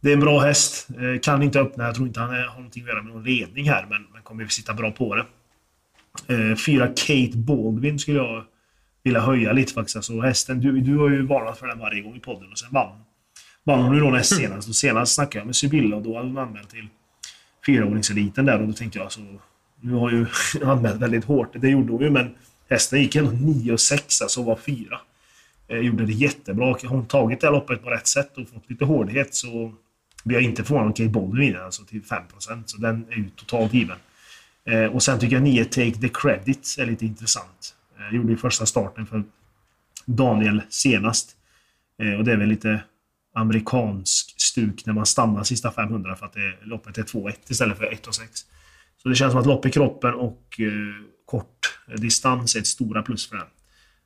det 0.00 0.08
är 0.08 0.14
en 0.14 0.20
bra 0.20 0.40
häst. 0.40 0.88
Kan 1.22 1.42
inte 1.42 1.60
öppna. 1.60 1.84
Jag 1.84 1.94
tror 1.94 2.06
inte 2.06 2.20
han 2.20 2.30
har 2.34 2.54
någonting 2.56 2.82
att 2.82 2.88
göra 2.88 3.02
med 3.02 3.12
någon 3.12 3.24
ledning 3.24 3.70
här, 3.70 3.86
men, 3.90 4.06
men 4.12 4.22
kommer 4.22 4.46
sitta 4.46 4.74
bra 4.74 4.90
på 4.90 5.14
det. 5.14 5.24
Eh, 6.28 6.56
fyra 6.56 6.86
Kate 6.86 7.36
Baldwin 7.36 7.98
skulle 7.98 8.18
jag 8.18 8.44
vilja 9.02 9.20
höja 9.20 9.52
lite 9.52 9.72
faktiskt. 9.72 9.96
Alltså 9.96 10.20
hästen, 10.20 10.60
du, 10.60 10.80
du 10.80 10.96
har 10.96 11.10
ju 11.10 11.26
varnat 11.26 11.58
för 11.58 11.66
den 11.66 11.78
varje 11.78 12.02
gång 12.02 12.16
i 12.16 12.20
podden 12.20 12.52
och 12.52 12.58
sen 12.58 12.68
vann, 12.72 12.92
vann 13.64 13.82
hon 13.82 13.94
ju 13.94 14.00
då 14.00 14.10
näst 14.10 14.36
senast. 14.36 14.68
Och 14.68 14.76
senast 14.76 15.14
snackade 15.14 15.38
jag 15.38 15.46
med 15.46 15.56
Sibylla 15.56 15.96
och 15.96 16.02
då 16.02 16.16
hade 16.16 16.28
hon 16.28 16.38
anmält 16.38 16.70
till 16.70 16.88
fyraåringseliten 17.66 18.44
där 18.44 18.60
och 18.60 18.66
då 18.66 18.72
tänkte 18.72 18.98
jag 18.98 19.04
alltså... 19.04 19.20
Nu 19.80 19.92
har 19.92 20.10
ju 20.10 20.26
anmält 20.64 21.02
väldigt 21.02 21.24
hårt. 21.24 21.48
Det 21.52 21.68
gjorde 21.68 21.92
hon 21.92 22.02
ju 22.02 22.10
men 22.10 22.34
hästen 22.70 23.00
gick 23.00 23.16
ändå 23.16 23.30
9 23.30 23.72
och 23.72 23.80
6 23.80 24.22
alltså 24.22 24.42
var 24.42 24.56
fyra. 24.56 25.00
Eh, 25.68 25.78
gjorde 25.78 26.06
det 26.06 26.12
jättebra. 26.12 26.66
Har 26.66 26.88
hon 26.88 27.06
tagit 27.06 27.40
det 27.40 27.46
här 27.46 27.52
loppet 27.52 27.82
på 27.82 27.90
rätt 27.90 28.06
sätt 28.06 28.38
och 28.38 28.48
fått 28.48 28.70
lite 28.70 28.84
hårdhet 28.84 29.34
så 29.34 29.74
blir 30.24 30.36
jag 30.36 30.44
inte 30.44 30.64
förvånad 30.64 30.86
om 30.86 30.92
Kate 30.92 31.08
Baldwin 31.08 31.40
vinner 31.40 31.60
alltså 31.60 31.84
till 31.84 32.02
5% 32.02 32.62
Så 32.66 32.76
den 32.76 33.06
är 33.10 33.16
ju 33.16 33.30
totalt 33.36 33.74
given. 33.74 33.96
Eh, 34.66 34.84
och 34.84 35.02
sen 35.02 35.18
tycker 35.18 35.36
jag 35.36 35.42
9 35.42 35.64
Take 35.64 35.92
the 35.92 36.08
Credit 36.08 36.76
är 36.78 36.86
lite 36.86 37.06
intressant. 37.06 37.74
Eh, 37.98 38.16
gjorde 38.16 38.30
ju 38.30 38.36
första 38.36 38.66
starten 38.66 39.06
för 39.06 39.22
Daniel 40.06 40.62
senast. 40.68 41.36
Eh, 42.02 42.18
och 42.18 42.24
det 42.24 42.32
är 42.32 42.36
väl 42.36 42.48
lite 42.48 42.82
amerikansk 43.34 44.40
stuk 44.40 44.86
när 44.86 44.92
man 44.92 45.06
stannar 45.06 45.42
sista 45.42 45.70
500 45.70 46.16
för 46.16 46.26
att 46.26 46.32
det, 46.32 46.54
loppet 46.62 46.98
är 46.98 47.02
2-1 47.02 47.34
istället 47.48 47.78
för 47.78 47.92
1 47.92 48.14
6. 48.14 48.40
Så 49.02 49.08
det 49.08 49.14
känns 49.14 49.32
som 49.32 49.40
att 49.40 49.46
lopp 49.46 49.66
i 49.66 49.70
kroppen 49.70 50.14
och 50.14 50.60
eh, 50.60 50.68
kort 51.24 51.78
distans 51.96 52.56
är 52.56 52.60
ett 52.60 52.66
stora 52.66 53.02
plus 53.02 53.28
för 53.28 53.36
den. 53.36 53.46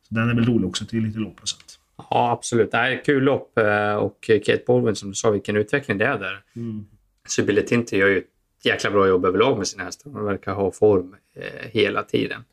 Så 0.02 0.14
den 0.14 0.30
är 0.30 0.34
väl 0.34 0.46
rolig 0.46 0.68
också 0.68 0.86
till 0.86 1.02
lite 1.02 1.18
låg 1.18 1.36
procent. 1.36 1.78
Ja, 1.96 2.30
absolut. 2.30 2.70
Det 2.70 2.76
är 2.76 3.04
kul 3.04 3.22
lopp 3.22 3.58
och 4.00 4.30
Kate 4.46 4.62
Baldwin 4.66 4.96
som 4.96 5.08
du 5.08 5.14
sa, 5.14 5.30
vilken 5.30 5.56
utveckling 5.56 5.98
det 5.98 6.06
är 6.06 6.18
där. 6.18 6.42
Mm. 6.56 6.86
Sybille 7.28 7.62
Tinti 7.62 7.96
gör 7.96 8.08
ju 8.08 8.24
jäkla 8.64 8.90
bra 8.90 9.08
jobb 9.08 9.24
överlag 9.24 9.58
med 9.58 9.68
sina 9.68 9.84
hästar. 9.84 10.10
De 10.10 10.24
verkar 10.24 10.52
ha 10.52 10.72
form 10.72 11.16
eh, 11.36 11.70
hela 11.70 12.02
tiden. 12.02 12.44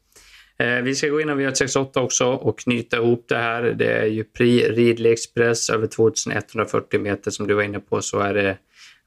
Eh, 0.58 0.82
vi 0.82 0.96
ska 0.96 1.08
gå 1.08 1.22
in 1.22 1.38
v 1.38 1.52
68 1.56 2.02
också 2.02 2.26
och 2.26 2.60
knyta 2.60 2.98
ihop 2.98 3.26
det 3.28 3.38
här. 3.38 3.62
Det 3.62 3.94
är 3.94 4.06
ju 4.06 4.24
Prix 4.24 4.70
Ridley 4.70 5.12
Express 5.12 5.70
över 5.70 5.88
2140 5.88 7.00
meter 7.00 7.32
som 7.32 7.48
du 7.48 7.54
var 7.54 7.64
inne 7.64 7.80
på 7.80 8.02
så 8.02 8.20
är 8.20 8.34
det 8.34 8.58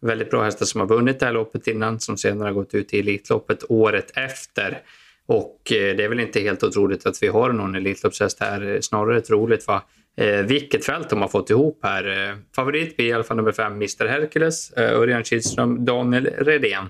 väldigt 0.01 0.31
bra 0.31 0.45
hästar 0.45 0.67
som 0.67 0.81
har 0.81 0.89
vunnit 0.89 1.21
det 1.21 1.27
här 1.27 1.33
loppet 1.33 1.67
innan 1.67 2.01
som 2.01 2.17
senare 2.17 2.47
har 2.47 2.55
gått 2.55 2.75
ut 2.75 2.95
i 2.95 2.99
Elitloppet 2.99 3.65
året 3.69 4.13
efter. 4.17 4.83
Och 5.27 5.73
eh, 5.73 5.97
det 5.97 6.05
är 6.05 6.09
väl 6.09 6.21
inte 6.21 6.41
helt 6.41 6.63
otroligt 6.63 7.07
att 7.07 7.23
vi 7.23 7.27
har 7.27 7.53
någon 7.53 7.75
Elitloppshäst 7.75 8.41
här. 8.41 8.79
Snarare 8.81 9.21
troligt 9.21 9.67
va? 9.67 9.83
Eh, 10.19 10.43
vilket 10.43 10.85
fält 10.85 11.11
de 11.11 11.21
har 11.21 11.29
fått 11.29 11.51
ihop 11.51 11.81
här. 11.83 12.29
Eh, 12.29 12.37
favorit 12.57 12.97
blir 12.97 13.07
i 13.07 13.13
alla 13.13 13.25
fall 13.25 13.37
nummer 13.37 13.53
fem, 13.53 13.73
Mr 13.73 14.07
Hercules, 14.07 14.71
eh, 14.71 14.93
Örjan 14.93 15.25
Kihlström, 15.25 15.85
Daniel 15.85 16.27
Redén. 16.27 16.89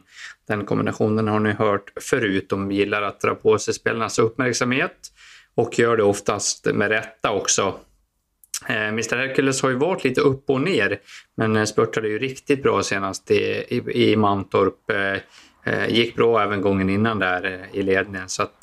Den 0.48 0.64
kombinationen 0.64 1.28
har 1.28 1.40
ni 1.40 1.52
hört 1.52 1.92
förut. 2.00 2.46
De 2.48 2.72
gillar 2.72 3.02
att 3.02 3.20
dra 3.20 3.34
på 3.34 3.58
sig 3.58 3.74
spelarnas 3.74 4.18
uppmärksamhet 4.18 4.96
och 5.54 5.78
gör 5.78 5.96
det 5.96 6.02
oftast 6.02 6.66
med 6.66 6.88
rätta 6.88 7.30
också. 7.30 7.74
Eh, 8.68 8.88
Mr 8.88 9.16
Hercules 9.16 9.62
har 9.62 9.70
ju 9.70 9.76
varit 9.76 10.04
lite 10.04 10.20
upp 10.20 10.50
och 10.50 10.60
ner, 10.60 11.00
men 11.36 11.56
eh, 11.56 11.64
spurtade 11.64 12.08
ju 12.08 12.18
riktigt 12.18 12.62
bra 12.62 12.82
senast 12.82 13.30
i, 13.30 13.64
i, 13.68 14.10
i 14.10 14.16
Mantorp. 14.16 14.90
Eh, 14.90 15.20
eh 15.72 15.88
gick 15.88 16.16
bra 16.16 16.42
även 16.42 16.60
gången 16.60 16.90
innan 16.90 17.18
där 17.18 17.44
eh, 17.44 17.78
i 17.78 17.82
ledningen. 17.82 18.28
Så 18.28 18.42
att, 18.42 18.54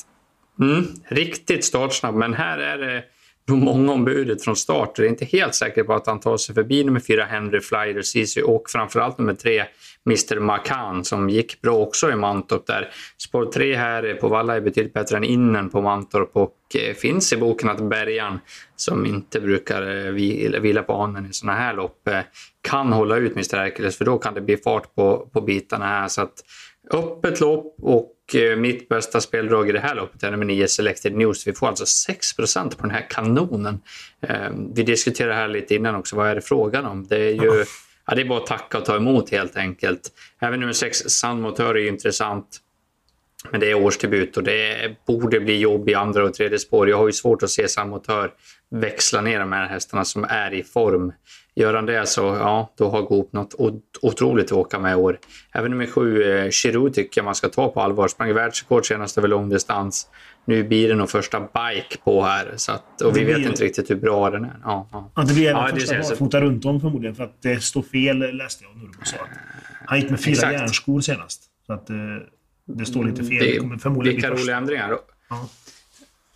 mm, 0.61 0.85
riktigt 1.07 1.65
startsnabb, 1.65 2.15
men 2.15 2.33
här 2.33 2.57
är 2.57 2.77
det 2.77 3.03
nog 3.47 3.57
många 3.59 3.93
ombudet 3.93 4.43
från 4.43 4.55
start. 4.55 4.91
Jag 4.97 5.05
är 5.05 5.09
inte 5.09 5.25
helt 5.25 5.55
säker 5.55 5.83
på 5.83 5.93
att 5.93 6.07
han 6.07 6.19
tar 6.19 6.37
sig 6.37 6.55
förbi 6.55 6.83
nummer 6.83 6.99
fyra 6.99 7.25
Henry 7.25 7.61
Flyer 7.61 8.01
Ceesay 8.01 8.43
och 8.43 8.69
framförallt 8.69 9.17
nummer 9.17 9.33
tre 9.33 9.65
Mr 10.05 10.39
Macan 10.39 11.03
som 11.03 11.29
gick 11.29 11.61
bra 11.61 11.75
också 11.75 12.11
i 12.11 12.15
Mantorp 12.15 12.67
där. 12.67 12.89
Spår 13.17 13.45
3 13.45 13.75
här 13.75 14.13
på 14.13 14.27
Valla 14.27 14.55
är 14.55 14.61
betydligt 14.61 14.93
bättre 14.93 15.17
än 15.17 15.23
innen 15.23 15.69
på 15.69 15.81
Mantorp 15.81 16.29
och 16.33 16.55
eh, 16.75 16.93
finns 16.93 17.33
i 17.33 17.37
boken 17.37 17.69
att 17.69 17.89
Bergan 17.89 18.39
som 18.75 19.05
inte 19.05 19.41
brukar 19.41 20.07
eh, 20.07 20.11
vila 20.61 20.83
på 20.83 20.93
anen 20.93 21.25
i 21.25 21.33
sådana 21.33 21.57
här 21.57 21.73
lopp 21.73 22.07
eh, 22.07 22.19
kan 22.61 22.93
hålla 22.93 23.17
ut 23.17 23.31
Mr 23.31 23.57
Hercules 23.57 23.97
för 23.97 24.05
då 24.05 24.17
kan 24.17 24.33
det 24.33 24.41
bli 24.41 24.57
fart 24.57 24.95
på, 24.95 25.29
på 25.33 25.41
bitarna 25.41 25.85
här. 25.85 26.07
Så 26.07 26.21
att 26.21 26.33
öppet 26.91 27.39
lopp 27.39 27.75
och 27.81 28.11
Eh, 28.33 28.55
mitt 28.55 28.89
bästa 28.89 29.21
speldrag 29.21 29.69
i 29.69 29.71
det 29.71 29.79
här 29.79 29.95
loppet 29.95 30.23
är 30.23 30.31
nummer 30.31 30.45
9 30.45 30.67
Selected 30.67 31.15
News. 31.15 31.47
Vi 31.47 31.53
får 31.53 31.67
alltså 31.67 31.85
6% 32.11 32.77
på 32.77 32.81
den 32.81 32.91
här 32.91 33.09
kanonen. 33.09 33.81
Eh, 34.21 34.49
vi 34.75 34.83
diskuterade 34.83 35.33
här 35.33 35.47
lite 35.47 35.75
innan 35.75 35.95
också, 35.95 36.15
vad 36.15 36.27
är 36.27 36.35
det 36.35 36.41
frågan 36.41 36.85
om? 36.85 37.07
Det 37.07 37.17
är 37.17 37.33
ju 37.33 37.65
ja, 38.07 38.15
det 38.15 38.21
är 38.21 38.25
bara 38.25 38.39
att 38.39 38.47
tacka 38.47 38.77
och 38.77 38.85
ta 38.85 38.95
emot 38.95 39.29
helt 39.29 39.57
enkelt. 39.57 40.11
Även 40.39 40.59
nummer 40.59 40.73
6 40.73 40.97
Sandmotör 40.97 41.77
är 41.77 41.87
intressant. 41.87 42.57
Men 43.51 43.59
det 43.59 43.71
är 43.71 43.75
årsdebut 43.75 44.37
och 44.37 44.43
det 44.43 44.95
borde 45.07 45.39
bli 45.39 45.59
jobb 45.59 45.89
i 45.89 45.93
andra 45.93 46.23
och 46.23 46.33
tredje 46.33 46.59
spår. 46.59 46.89
Jag 46.89 46.97
har 46.97 47.05
ju 47.05 47.13
svårt 47.13 47.43
att 47.43 47.49
se 47.49 47.67
Sandmotör 47.67 48.31
växla 48.71 49.21
ner 49.21 49.39
de 49.39 49.51
här 49.51 49.67
hästarna 49.67 50.05
som 50.05 50.23
är 50.29 50.53
i 50.53 50.63
form. 50.63 51.13
Gör 51.55 51.73
han 51.73 51.85
det 51.85 52.05
så 52.05 52.21
ja, 52.21 52.73
då 52.77 52.89
har 52.89 53.01
Goop 53.01 53.33
något 53.33 53.55
otroligt 54.01 54.45
att 54.45 54.51
åka 54.51 54.79
med 54.79 54.91
i 54.91 54.95
år. 54.95 55.19
Även 55.53 55.71
nummer 55.71 55.85
sju, 55.85 56.23
eh, 56.23 56.49
Giroud, 56.49 56.93
tycker 56.93 57.21
jag 57.21 57.25
man 57.25 57.35
ska 57.35 57.49
ta 57.49 57.67
på 57.69 57.81
allvar. 57.81 58.07
Sprang 58.07 58.33
världsrekord 58.33 58.87
senast 58.87 59.17
över 59.17 59.27
långdistans. 59.27 60.07
Nu 60.45 60.63
blir 60.63 60.89
det 60.89 60.95
nog 60.95 61.09
första 61.09 61.39
bike 61.39 61.97
på 62.03 62.23
här. 62.23 62.53
Så 62.55 62.71
att, 62.71 63.01
och 63.01 63.17
vi 63.17 63.25
blir... 63.25 63.35
vet 63.35 63.45
inte 63.45 63.63
riktigt 63.63 63.89
hur 63.89 63.95
bra 63.95 64.29
den 64.29 64.43
är. 64.43 64.59
Ja, 64.63 64.89
ja. 64.91 65.11
ja 65.15 65.21
det 65.21 65.33
blir 65.33 65.49
även 65.49 65.61
ja, 65.61 65.75
första 65.75 65.95
barfota 65.97 66.41
runt 66.41 66.65
om 66.65 66.81
förmodligen. 66.81 67.15
För 67.15 67.23
att 67.23 67.41
det 67.41 67.63
står 67.63 67.81
fel 67.81 68.17
läste 68.37 68.63
jag 68.63 68.77
Nurbo 68.77 69.05
sa. 69.05 69.17
Han 69.85 69.99
gick 69.99 70.09
med 70.09 70.23
fyra 70.23 70.51
järnskor 70.51 71.01
senast. 71.01 71.43
Så 71.67 71.73
att 71.73 71.89
eh, 71.89 71.95
det 72.65 72.85
står 72.85 73.05
lite 73.05 73.23
fel. 73.23 73.45
Det, 73.45 73.57
kommer 73.57 73.77
förmodligen 73.77 74.15
vilka 74.15 74.31
roliga 74.31 74.57
ändringar. 74.57 74.97
Ja. 75.29 75.49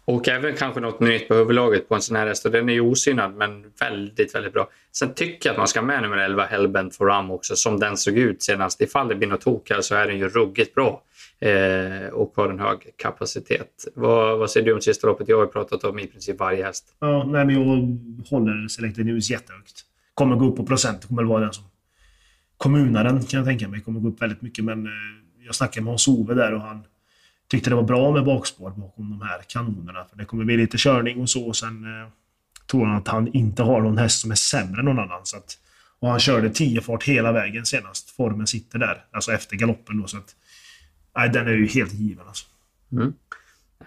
Och 0.05 0.27
även 0.27 0.55
kanske 0.55 0.79
något 0.79 0.99
nytt 0.99 1.27
på 1.27 1.33
huvudlaget 1.33 1.89
på 1.89 1.95
en 1.95 2.01
sån 2.01 2.15
här 2.15 2.27
häst. 2.27 2.43
Den 2.51 2.69
är 2.69 2.73
ju 2.73 2.81
osynad 2.81 3.35
men 3.35 3.65
väldigt, 3.79 4.35
väldigt 4.35 4.53
bra. 4.53 4.69
Sen 4.91 5.13
tycker 5.13 5.49
jag 5.49 5.53
att 5.53 5.57
man 5.57 5.67
ska 5.67 5.79
ha 5.79 5.85
med 5.85 6.01
nummer 6.01 6.17
11, 6.17 6.45
Hellbent 6.45 6.95
for 6.95 7.05
Ram 7.05 7.31
också, 7.31 7.55
som 7.55 7.79
den 7.79 7.97
såg 7.97 8.17
ut 8.17 8.43
senast. 8.43 8.81
Ifall 8.81 9.07
det 9.07 9.15
blir 9.15 9.27
något 9.27 9.41
tok 9.41 9.69
här 9.69 9.81
så 9.81 9.95
är 9.95 10.07
den 10.07 10.17
ju 10.17 10.29
ruggigt 10.29 10.75
bra 10.75 11.03
eh, 11.39 12.07
och 12.13 12.33
har 12.35 12.49
en 12.49 12.59
hög 12.59 12.77
kapacitet. 12.95 13.87
Vad, 13.95 14.39
vad 14.39 14.51
säger 14.51 14.65
du 14.65 14.73
om 14.73 14.81
sista 14.81 15.07
loppet? 15.07 15.29
Jag 15.29 15.37
har 15.37 15.45
ju 15.45 15.51
pratat 15.51 15.83
om 15.83 15.99
i 15.99 16.07
princip 16.07 16.39
varje 16.39 16.65
häst. 16.65 16.85
Ja, 16.99 17.23
nej, 17.23 17.45
men 17.45 17.55
jag 17.55 17.97
håller 18.29 18.67
Selected 18.67 19.05
News 19.05 19.29
jättehögt. 19.29 19.85
Kommer 20.13 20.35
gå 20.35 20.45
upp 20.45 20.57
på 20.57 20.65
procent. 20.65 21.07
kommer 21.07 21.23
vara 21.23 21.41
den 21.41 21.53
som... 21.53 21.63
Kommunaren 22.57 23.23
kan 23.23 23.37
jag 23.37 23.47
tänka 23.47 23.67
mig 23.67 23.81
kommer 23.81 23.99
gå 23.99 24.09
upp 24.09 24.21
väldigt 24.21 24.41
mycket, 24.41 24.65
men 24.65 24.85
eh, 24.85 24.91
jag 25.49 25.55
snackade 25.55 25.83
med 25.83 25.91
Hans-Ove 25.91 26.33
där 26.33 26.53
och 26.53 26.61
han 26.61 26.83
tyckte 27.47 27.69
det 27.69 27.75
var 27.75 27.83
bra 27.83 28.11
med 28.11 28.25
bakspår 28.25 28.69
bakom 28.69 29.09
de 29.09 29.21
här 29.21 29.41
kanonerna. 29.47 30.05
För 30.09 30.17
det 30.17 30.25
kommer 30.25 30.45
bli 30.45 30.57
lite 30.57 30.77
körning 30.77 31.21
och 31.21 31.29
så. 31.29 31.53
Sen 31.53 31.83
eh, 31.83 32.09
tror 32.71 32.85
han 32.85 32.97
att 32.97 33.07
han 33.07 33.27
inte 33.33 33.63
har 33.63 33.81
någon 33.81 33.97
häst 33.97 34.21
som 34.21 34.31
är 34.31 34.35
sämre 34.35 34.79
än 34.79 34.85
någon 34.85 34.99
annan. 34.99 35.21
Så 35.23 35.37
att, 35.37 35.57
och 35.99 36.09
han 36.09 36.19
körde 36.19 36.49
10 36.49 36.81
fart 36.81 37.03
hela 37.03 37.31
vägen 37.31 37.65
senast. 37.65 38.09
Formen 38.09 38.47
sitter 38.47 38.79
där. 38.79 39.05
Alltså 39.11 39.31
efter 39.31 39.55
galoppen 39.55 40.01
då. 40.01 40.07
Så 40.07 40.17
att, 40.17 40.35
nej, 41.15 41.29
den 41.29 41.47
är 41.47 41.51
ju 41.51 41.67
helt 41.67 41.93
given 41.93 42.27
alltså. 42.27 42.45
Mm. 42.91 43.13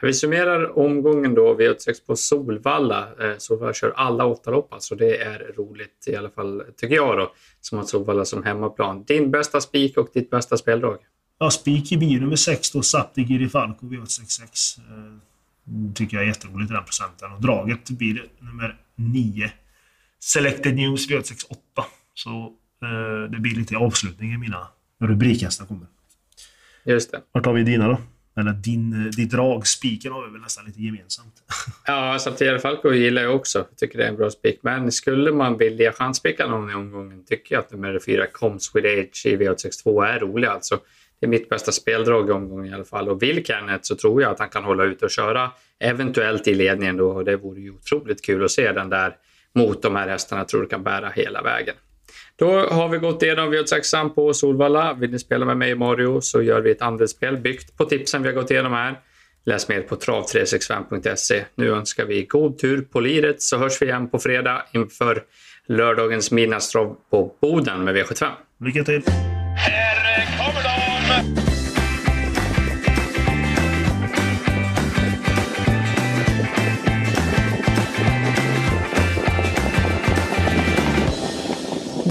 Vi 0.03 0.15
summerar 0.15 0.79
omgången 0.79 1.35
då. 1.35 1.55
V86 1.55 2.07
på 2.07 2.17
Solvalla. 2.17 3.09
Eh, 3.21 3.37
Solvalla 3.39 3.73
kör 3.73 3.93
alla 3.97 4.25
åtta 4.27 4.51
lopp 4.51 4.73
alltså. 4.73 4.95
Det 4.95 5.17
är 5.17 5.53
roligt 5.57 6.05
i 6.07 6.17
alla 6.17 6.31
fall, 6.31 6.63
tycker 6.77 6.95
jag 6.95 7.19
då. 7.19 7.33
Som 7.61 7.79
har 7.79 7.85
Solvalla 7.85 8.25
som 8.25 8.45
hemmaplan. 8.45 9.05
Din 9.05 9.31
bästa 9.31 9.61
spik 9.61 9.97
och 9.97 10.09
ditt 10.15 10.31
bästa 10.31 10.57
speldrag? 10.57 10.99
Ja, 11.43 11.51
spik 11.51 11.93
i 11.93 11.97
bil 11.97 12.21
nummer 12.21 12.37
6 12.37 12.71
då, 12.71 12.83
Sapti 12.83 13.25
Girifalco 13.25 13.87
V866. 13.87 14.79
Eh, 14.79 15.93
tycker 15.95 16.17
jag 16.17 16.25
är 16.25 16.29
jätteroligt 16.29 16.71
i 16.71 16.75
den 16.75 16.85
procenten. 16.85 17.33
Och 17.33 17.41
draget 17.41 17.91
blir 17.91 18.25
nummer 18.39 18.77
9. 18.97 19.53
Selected 20.21 20.77
News 20.77 21.09
V868. 21.09 21.57
Så 22.15 22.53
eh, 22.83 23.31
det 23.31 23.39
blir 23.39 23.55
lite 23.55 23.77
avslutning 23.77 24.33
i 24.33 24.39
mina 24.39 24.69
rubrikhästar 25.01 25.67
kommer. 25.67 25.87
Just 26.85 27.11
det. 27.11 27.21
Vart 27.33 27.47
har 27.47 27.53
vi 27.53 27.63
dina 27.63 27.89
då? 27.89 28.01
Att 28.35 28.65
din, 28.65 29.11
ditt 29.11 29.31
drag, 29.31 29.67
spiken 29.67 30.13
har 30.13 30.27
vi 30.27 30.33
väl 30.33 30.41
nästan 30.41 30.65
lite 30.65 30.83
gemensamt. 30.83 31.35
Ja, 31.87 32.19
Saltier 32.19 32.59
Falco 32.59 32.93
gillar 32.93 33.23
jag 33.23 33.37
också. 33.37 33.59
Jag 33.59 33.79
tycker 33.79 33.99
det 33.99 34.05
är 34.05 34.09
en 34.09 34.17
bra 34.17 34.31
spik. 34.31 34.59
Men 34.63 34.93
skulle 34.93 35.33
man 35.33 35.59
vilja 35.59 35.93
chanspika 35.93 36.47
någon 36.47 36.71
i 36.71 36.75
omgången 36.75 37.25
tycker 37.25 37.55
jag 37.55 37.65
att 37.65 37.73
nummer 37.73 38.01
fyra, 38.07 38.27
Comes 38.27 38.75
with 38.75 38.87
Age 38.87 39.27
i 39.27 39.37
V862 39.37 40.07
är 40.07 40.21
rolig 40.21 40.49
alltså. 40.49 40.81
Det 41.23 41.27
är 41.27 41.29
mitt 41.29 41.49
bästa 41.49 41.73
speldrag 41.73 42.29
i 42.29 42.33
omgången 42.33 42.73
i 42.73 42.75
alla 42.75 42.85
fall. 42.85 43.09
Och 43.09 43.23
vill 43.23 43.45
Kenneth 43.45 43.83
så 43.83 43.97
tror 43.97 44.23
jag 44.23 44.31
att 44.31 44.39
han 44.39 44.49
kan 44.49 44.65
hålla 44.65 44.85
ut 44.85 45.03
och 45.03 45.11
köra 45.11 45.51
eventuellt 45.81 46.49
i 46.49 46.55
ledningen 46.55 46.97
då. 46.97 47.11
Och 47.11 47.25
det 47.25 47.37
vore 47.37 47.61
ju 47.61 47.71
otroligt 47.71 48.25
kul 48.25 48.45
att 48.45 48.51
se 48.51 48.73
den 48.73 48.91
där 48.91 49.17
mot 49.55 49.83
de 49.83 49.97
här 49.97 50.09
hästarna. 50.09 50.41
Jag 50.41 50.49
tror 50.49 50.63
det 50.63 50.69
kan 50.69 50.83
bära 50.83 51.09
hela 51.09 51.43
vägen. 51.43 51.75
Då 52.37 52.67
har 52.67 52.89
vi 52.89 52.99
gått 52.99 53.23
igenom 53.23 53.55
V86an 53.55 54.09
på 54.09 54.35
Solvalla. 54.35 54.95
Vill 54.95 55.11
ni 55.11 55.19
spela 55.19 55.45
med 55.47 55.57
mig 55.57 55.73
och 55.73 55.79
Mario 55.79 56.21
så 56.21 56.43
gör 56.43 56.61
vi 56.61 56.71
ett 56.71 56.83
andelsspel 56.83 57.37
byggt 57.37 57.77
på 57.77 57.85
tipsen 57.85 58.23
vi 58.23 58.29
har 58.29 58.35
gått 58.35 58.51
igenom 58.51 58.73
här. 58.73 59.01
Läs 59.45 59.69
mer 59.69 59.83
på 59.83 59.97
trav365.se. 59.97 61.45
Nu 61.55 61.71
önskar 61.71 62.05
vi 62.05 62.25
god 62.25 62.59
tur 62.59 62.81
på 62.81 63.01
liret 63.01 63.43
så 63.43 63.59
hörs 63.59 63.83
vi 63.83 63.87
igen 63.87 64.11
på 64.11 64.19
fredag 64.19 64.63
inför 64.73 65.23
lördagens 65.67 66.31
midnattstrav 66.31 66.97
på 67.11 67.37
Boden 67.41 67.85
med 67.85 67.97
V75. 67.97 68.31
Lycka 68.61 68.85
till! 68.85 69.03